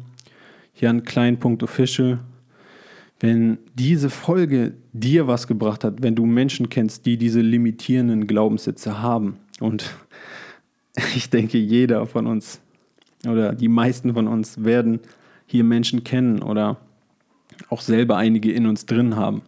janklein.official. 0.75 2.19
Wenn 3.19 3.59
diese 3.75 4.11
Folge 4.11 4.75
dir 4.93 5.27
was 5.27 5.47
gebracht 5.47 5.85
hat, 5.85 6.03
wenn 6.03 6.15
du 6.15 6.27
Menschen 6.27 6.69
kennst, 6.69 7.07
die 7.07 7.17
diese 7.17 7.41
limitierenden 7.41 8.27
Glaubenssätze 8.27 9.01
haben 9.01 9.39
und 9.61 9.91
ich 11.17 11.31
denke, 11.31 11.59
jeder 11.59 12.07
von 12.07 12.27
uns 12.27 12.61
oder 13.27 13.55
die 13.55 13.69
meisten 13.69 14.15
von 14.15 14.29
uns 14.29 14.65
werden 14.65 15.01
hier 15.47 15.65
Menschen 15.65 16.05
kennen 16.05 16.43
oder 16.43 16.77
auch 17.71 17.81
selber 17.81 18.17
einige 18.17 18.53
in 18.53 18.67
uns 18.67 18.87
drin 18.87 19.17
haben. 19.17 19.43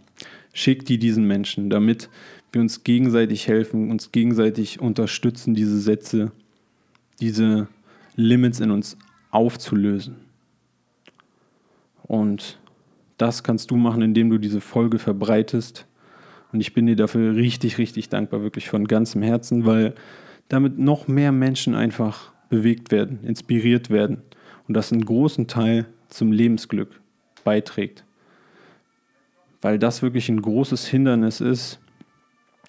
Schick 0.59 0.85
die 0.85 0.99
diesen 0.99 1.25
Menschen, 1.25 1.71
damit 1.71 2.11
wir 2.51 2.61
uns 2.61 2.83
gegenseitig 2.83 3.47
helfen, 3.47 3.92
uns 3.92 4.11
gegenseitig 4.11 4.81
unterstützen, 4.81 5.55
diese 5.55 5.79
Sätze, 5.79 6.33
diese 7.21 7.68
Limits 8.16 8.59
in 8.59 8.73
uns 8.73 8.99
aufzulösen. 9.31 10.16
Und 12.03 12.59
das 13.18 13.44
kannst 13.44 13.71
du 13.71 13.77
machen, 13.77 14.03
indem 14.03 14.31
du 14.31 14.38
diese 14.38 14.61
Folge 14.61 14.99
verbreitest. 14.99 15.87
Und 16.53 16.61
ich 16.61 16.75
bin 16.75 16.87
dir 16.87 16.97
dafür 16.97 17.37
richtig, 17.37 17.79
richtig 17.79 18.09
dankbar, 18.09 18.42
wirklich 18.42 18.68
von 18.68 18.88
ganzem 18.88 19.23
Herzen, 19.23 19.64
weil 19.64 19.94
damit 20.49 20.77
noch 20.77 21.07
mehr 21.07 21.31
Menschen 21.31 21.77
einfach 21.77 22.33
bewegt 22.49 22.90
werden, 22.90 23.23
inspiriert 23.23 23.90
werden 23.90 24.23
und 24.66 24.75
das 24.75 24.92
einen 24.92 25.05
großen 25.05 25.47
Teil 25.47 25.87
zum 26.09 26.33
Lebensglück 26.33 27.01
beiträgt. 27.44 28.03
Weil 29.61 29.79
das 29.79 30.03
wirklich 30.03 30.29
ein 30.29 30.40
großes 30.40 30.87
Hindernis 30.87 31.40
ist, 31.40 31.81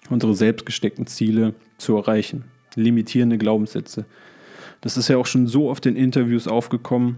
unsere 0.08 0.34
selbstgesteckten 0.34 1.06
Ziele 1.06 1.54
zu 1.78 1.96
erreichen. 1.96 2.44
Limitierende 2.74 3.38
Glaubenssätze. 3.38 4.06
Das 4.80 4.96
ist 4.96 5.08
ja 5.08 5.16
auch 5.16 5.26
schon 5.26 5.46
so 5.46 5.68
oft 5.68 5.86
in 5.86 5.96
Interviews 5.96 6.48
aufgekommen. 6.48 7.16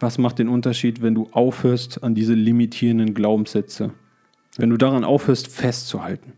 Was 0.00 0.18
macht 0.18 0.38
den 0.38 0.48
Unterschied, 0.48 1.02
wenn 1.02 1.14
du 1.14 1.28
aufhörst 1.32 2.02
an 2.02 2.14
diese 2.14 2.34
limitierenden 2.34 3.14
Glaubenssätze? 3.14 3.92
Wenn 4.56 4.70
du 4.70 4.76
daran 4.76 5.04
aufhörst, 5.04 5.48
festzuhalten. 5.48 6.32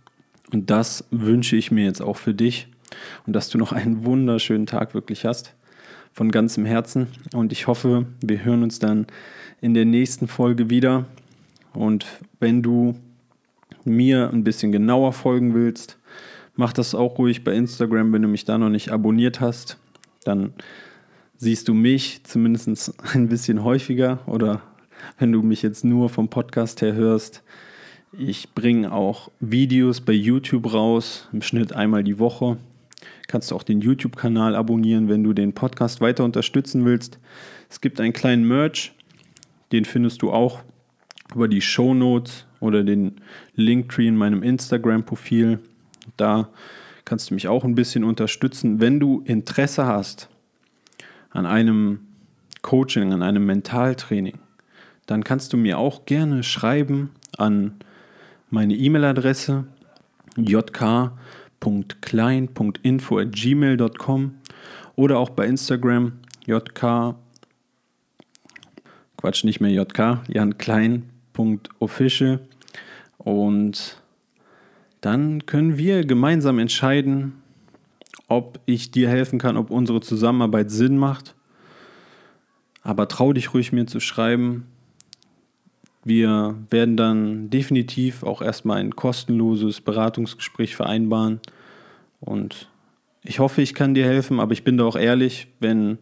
Und 0.53 0.71
das 0.71 1.07
wünsche 1.11 1.57
ich 1.57 1.71
mir 1.71 1.85
jetzt 1.85 2.03
auch 2.03 2.17
für 2.17 2.35
dich 2.35 2.69
und 3.27 3.33
dass 3.33 3.49
du 3.49 3.59
noch 3.59 3.73
einen 3.73 4.05
wunderschönen 4.05 4.67
Tag 4.67 4.95
wirklich 4.95 5.25
hast. 5.25 5.55
Von 6.13 6.31
ganzem 6.31 6.65
Herzen. 6.65 7.09
Und 7.35 7.53
ich 7.53 7.67
hoffe, 7.67 8.07
wir 8.23 8.43
hören 8.45 8.63
uns 8.63 8.79
dann 8.79 9.07
in 9.61 9.75
der 9.75 9.85
nächsten 9.85 10.29
Folge 10.29 10.71
wieder. 10.71 11.07
Und 11.77 12.07
wenn 12.41 12.63
du 12.63 12.95
mir 13.85 14.31
ein 14.33 14.45
bisschen 14.45 14.73
genauer 14.73 15.13
folgen 15.13 15.55
willst, 15.55 15.99
mach 16.55 16.73
das 16.73 16.95
auch 16.95 17.19
ruhig 17.19 17.45
bei 17.45 17.55
Instagram, 17.55 18.13
wenn 18.13 18.23
du 18.23 18.29
mich 18.29 18.45
da 18.45 18.59
noch 18.59 18.71
nicht 18.71 18.91
abonniert 18.91 19.41
hast. 19.41 19.79
Dann 20.25 20.53
siehst 21.37 21.69
du 21.69 21.75
mich 21.75 22.25
zumindest 22.25 22.95
ein 23.15 23.29
bisschen 23.29 23.63
häufiger 23.63 24.21
oder 24.27 24.63
wenn 25.19 25.33
du 25.33 25.43
mich 25.43 25.63
jetzt 25.63 25.85
nur 25.85 26.09
vom 26.09 26.29
Podcast 26.29 26.83
her 26.83 26.95
hörst. 26.95 27.43
Ich 28.19 28.55
bringe 28.55 28.93
auch 28.93 29.31
Videos 29.41 30.01
bei 30.01 30.13
YouTube 30.13 30.73
raus, 30.73 31.29
im 31.33 31.43
Schnitt 31.43 31.73
einmal 31.75 32.03
die 32.03 32.19
Woche 32.19 32.57
kannst 33.27 33.51
du 33.51 33.55
auch 33.55 33.63
den 33.63 33.81
YouTube-Kanal 33.81 34.55
abonnieren, 34.55 35.09
wenn 35.09 35.25
du 35.25 35.33
den 35.33 35.53
Podcast 35.53 36.01
weiter 36.01 36.25
unterstützen 36.25 36.85
willst. 36.85 37.19
Es 37.69 37.81
gibt 37.81 38.01
einen 38.01 38.13
kleinen 38.13 38.47
Merch, 38.47 38.93
den 39.73 39.85
findest 39.85 40.23
du 40.23 40.31
auch 40.31 40.61
über 41.37 41.49
die 41.49 41.61
Show 41.61 41.95
Notes 41.95 42.47
oder 42.59 42.83
den 42.83 43.21
Linktree 43.55 44.09
in 44.09 44.17
meinem 44.17 44.43
Instagram-Profil. 44.43 45.61
Da 46.17 46.49
kannst 47.05 47.31
du 47.31 47.35
mich 47.35 47.47
auch 47.47 47.63
ein 47.63 47.75
bisschen 47.75 48.03
unterstützen. 48.03 48.81
Wenn 48.81 48.99
du 48.99 49.23
Interesse 49.25 49.87
hast 49.87 50.29
an 51.31 51.47
einem 51.47 52.01
Coaching, 52.63 53.13
an 53.13 53.23
einem 53.23 53.47
Mentaltraining, 53.47 54.39
dann 55.07 55.23
kannst 55.23 55.53
du 55.53 55.57
mir 55.57 55.79
auch 55.79 56.07
gerne 56.07 56.43
schreiben 56.43 57.11
an 57.37 57.77
meine 58.51 58.75
E-Mail-Adresse 58.75 59.67
jk 60.37 61.13
j.klein.info.gmail.com 61.65 64.35
oder 64.95 65.19
auch 65.19 65.31
bei 65.31 65.47
Instagram 65.47 66.13
jk, 66.47 67.15
Quatsch, 69.17 69.45
nicht 69.45 69.61
mehr 69.61 69.71
jk, 69.71 70.19
janklein.official 71.37 72.41
und 73.19 74.01
dann 75.01 75.47
können 75.47 75.79
wir 75.79 76.05
gemeinsam 76.05 76.59
entscheiden, 76.59 77.35
ob 78.29 78.59
ich 78.67 78.91
dir 78.91 79.09
helfen 79.09 79.39
kann, 79.39 79.57
ob 79.57 79.71
unsere 79.71 80.01
Zusammenarbeit 80.01 80.71
Sinn 80.71 80.99
macht. 80.99 81.35
Aber 82.83 83.09
trau 83.09 83.33
dich 83.33 83.55
ruhig 83.55 83.73
mir 83.73 83.87
zu 83.87 84.01
schreiben. 84.01 84.67
Wir 86.05 86.57
werden 86.71 86.97
dann 86.97 87.51
definitiv 87.51 88.23
auch 88.23 88.43
erstmal 88.43 88.79
ein 88.79 88.95
kostenloses 88.95 89.81
Beratungsgespräch 89.81 90.77
vereinbaren. 90.77 91.41
Und 92.21 92.69
ich 93.23 93.39
hoffe, 93.39 93.63
ich 93.63 93.75
kann 93.75 93.95
dir 93.95 94.05
helfen, 94.05 94.41
aber 94.41 94.53
ich 94.53 94.65
bin 94.65 94.77
da 94.77 94.85
auch 94.85 94.97
ehrlich, 94.97 95.49
wenn 95.61 95.99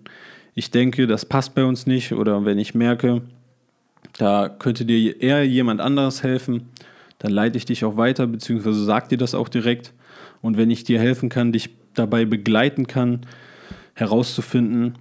ich 0.55 0.71
denke, 0.71 1.07
das 1.07 1.27
passt 1.27 1.55
bei 1.55 1.65
uns 1.65 1.87
nicht 1.87 2.13
oder 2.13 2.45
wenn 2.45 2.59
ich 2.59 2.75
merke, 2.75 3.23
da 4.13 4.49
könnte 4.49 4.85
dir 4.85 5.21
eher 5.21 5.45
jemand 5.47 5.81
anderes 5.81 6.23
helfen, 6.23 6.69
dann 7.19 7.33
leite 7.33 7.57
ich 7.57 7.65
dich 7.65 7.85
auch 7.85 7.97
weiter, 7.97 8.27
beziehungsweise 8.27 8.85
sag 8.85 9.09
dir 9.09 9.19
das 9.19 9.35
auch 9.35 9.49
direkt. 9.49 9.93
Und 10.43 10.57
wenn 10.57 10.71
ich 10.71 10.85
dir 10.85 11.01
helfen 11.01 11.31
kann, 11.31 11.53
dich 11.53 11.71
dabei 11.95 12.25
begleiten 12.25 12.87
kann, 12.87 13.21
herauszufinden, 13.95 14.99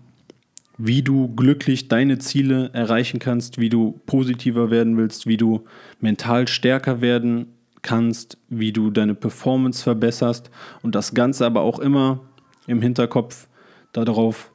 wie 0.78 1.02
du 1.02 1.34
glücklich 1.36 1.88
deine 1.88 2.18
Ziele 2.18 2.70
erreichen 2.74 3.20
kannst, 3.20 3.60
wie 3.60 3.70
du 3.70 4.00
positiver 4.06 4.72
werden 4.72 4.98
willst, 4.98 5.28
wie 5.28 5.38
du 5.38 5.66
mental 6.00 6.48
stärker 6.48 7.02
werden 7.02 7.48
kannst, 7.82 8.38
wie 8.50 8.72
du 8.72 8.90
deine 8.90 9.14
Performance 9.14 9.84
verbesserst 9.84 10.50
und 10.82 10.96
das 10.96 11.14
Ganze 11.14 11.46
aber 11.46 11.62
auch 11.62 11.80
immer 11.80 12.22
im 12.66 12.82
Hinterkopf 12.82 13.48
darauf, 13.92 14.52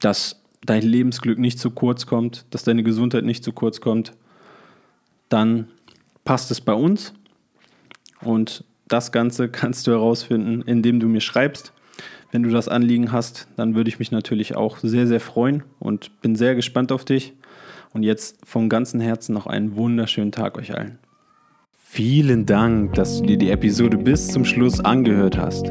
dass 0.00 0.41
dein 0.64 0.82
Lebensglück 0.82 1.38
nicht 1.38 1.58
zu 1.58 1.70
kurz 1.70 2.06
kommt, 2.06 2.44
dass 2.50 2.64
deine 2.64 2.82
Gesundheit 2.82 3.24
nicht 3.24 3.44
zu 3.44 3.52
kurz 3.52 3.80
kommt, 3.80 4.12
dann 5.28 5.68
passt 6.24 6.50
es 6.50 6.60
bei 6.60 6.74
uns. 6.74 7.12
Und 8.20 8.64
das 8.88 9.12
Ganze 9.12 9.48
kannst 9.50 9.86
du 9.86 9.90
herausfinden, 9.90 10.62
indem 10.62 11.00
du 11.00 11.08
mir 11.08 11.20
schreibst. 11.20 11.72
Wenn 12.30 12.42
du 12.42 12.50
das 12.50 12.68
Anliegen 12.68 13.12
hast, 13.12 13.46
dann 13.56 13.74
würde 13.74 13.88
ich 13.88 13.98
mich 13.98 14.10
natürlich 14.10 14.56
auch 14.56 14.78
sehr, 14.78 15.06
sehr 15.06 15.20
freuen 15.20 15.64
und 15.78 16.22
bin 16.22 16.34
sehr 16.34 16.54
gespannt 16.54 16.90
auf 16.90 17.04
dich. 17.04 17.34
Und 17.92 18.04
jetzt 18.04 18.38
vom 18.46 18.70
ganzen 18.70 19.00
Herzen 19.00 19.34
noch 19.34 19.46
einen 19.46 19.76
wunderschönen 19.76 20.32
Tag 20.32 20.56
euch 20.56 20.74
allen. 20.74 20.98
Vielen 21.74 22.46
Dank, 22.46 22.94
dass 22.94 23.18
du 23.18 23.26
dir 23.26 23.36
die 23.36 23.50
Episode 23.50 23.98
bis 23.98 24.28
zum 24.28 24.46
Schluss 24.46 24.80
angehört 24.80 25.36
hast. 25.36 25.70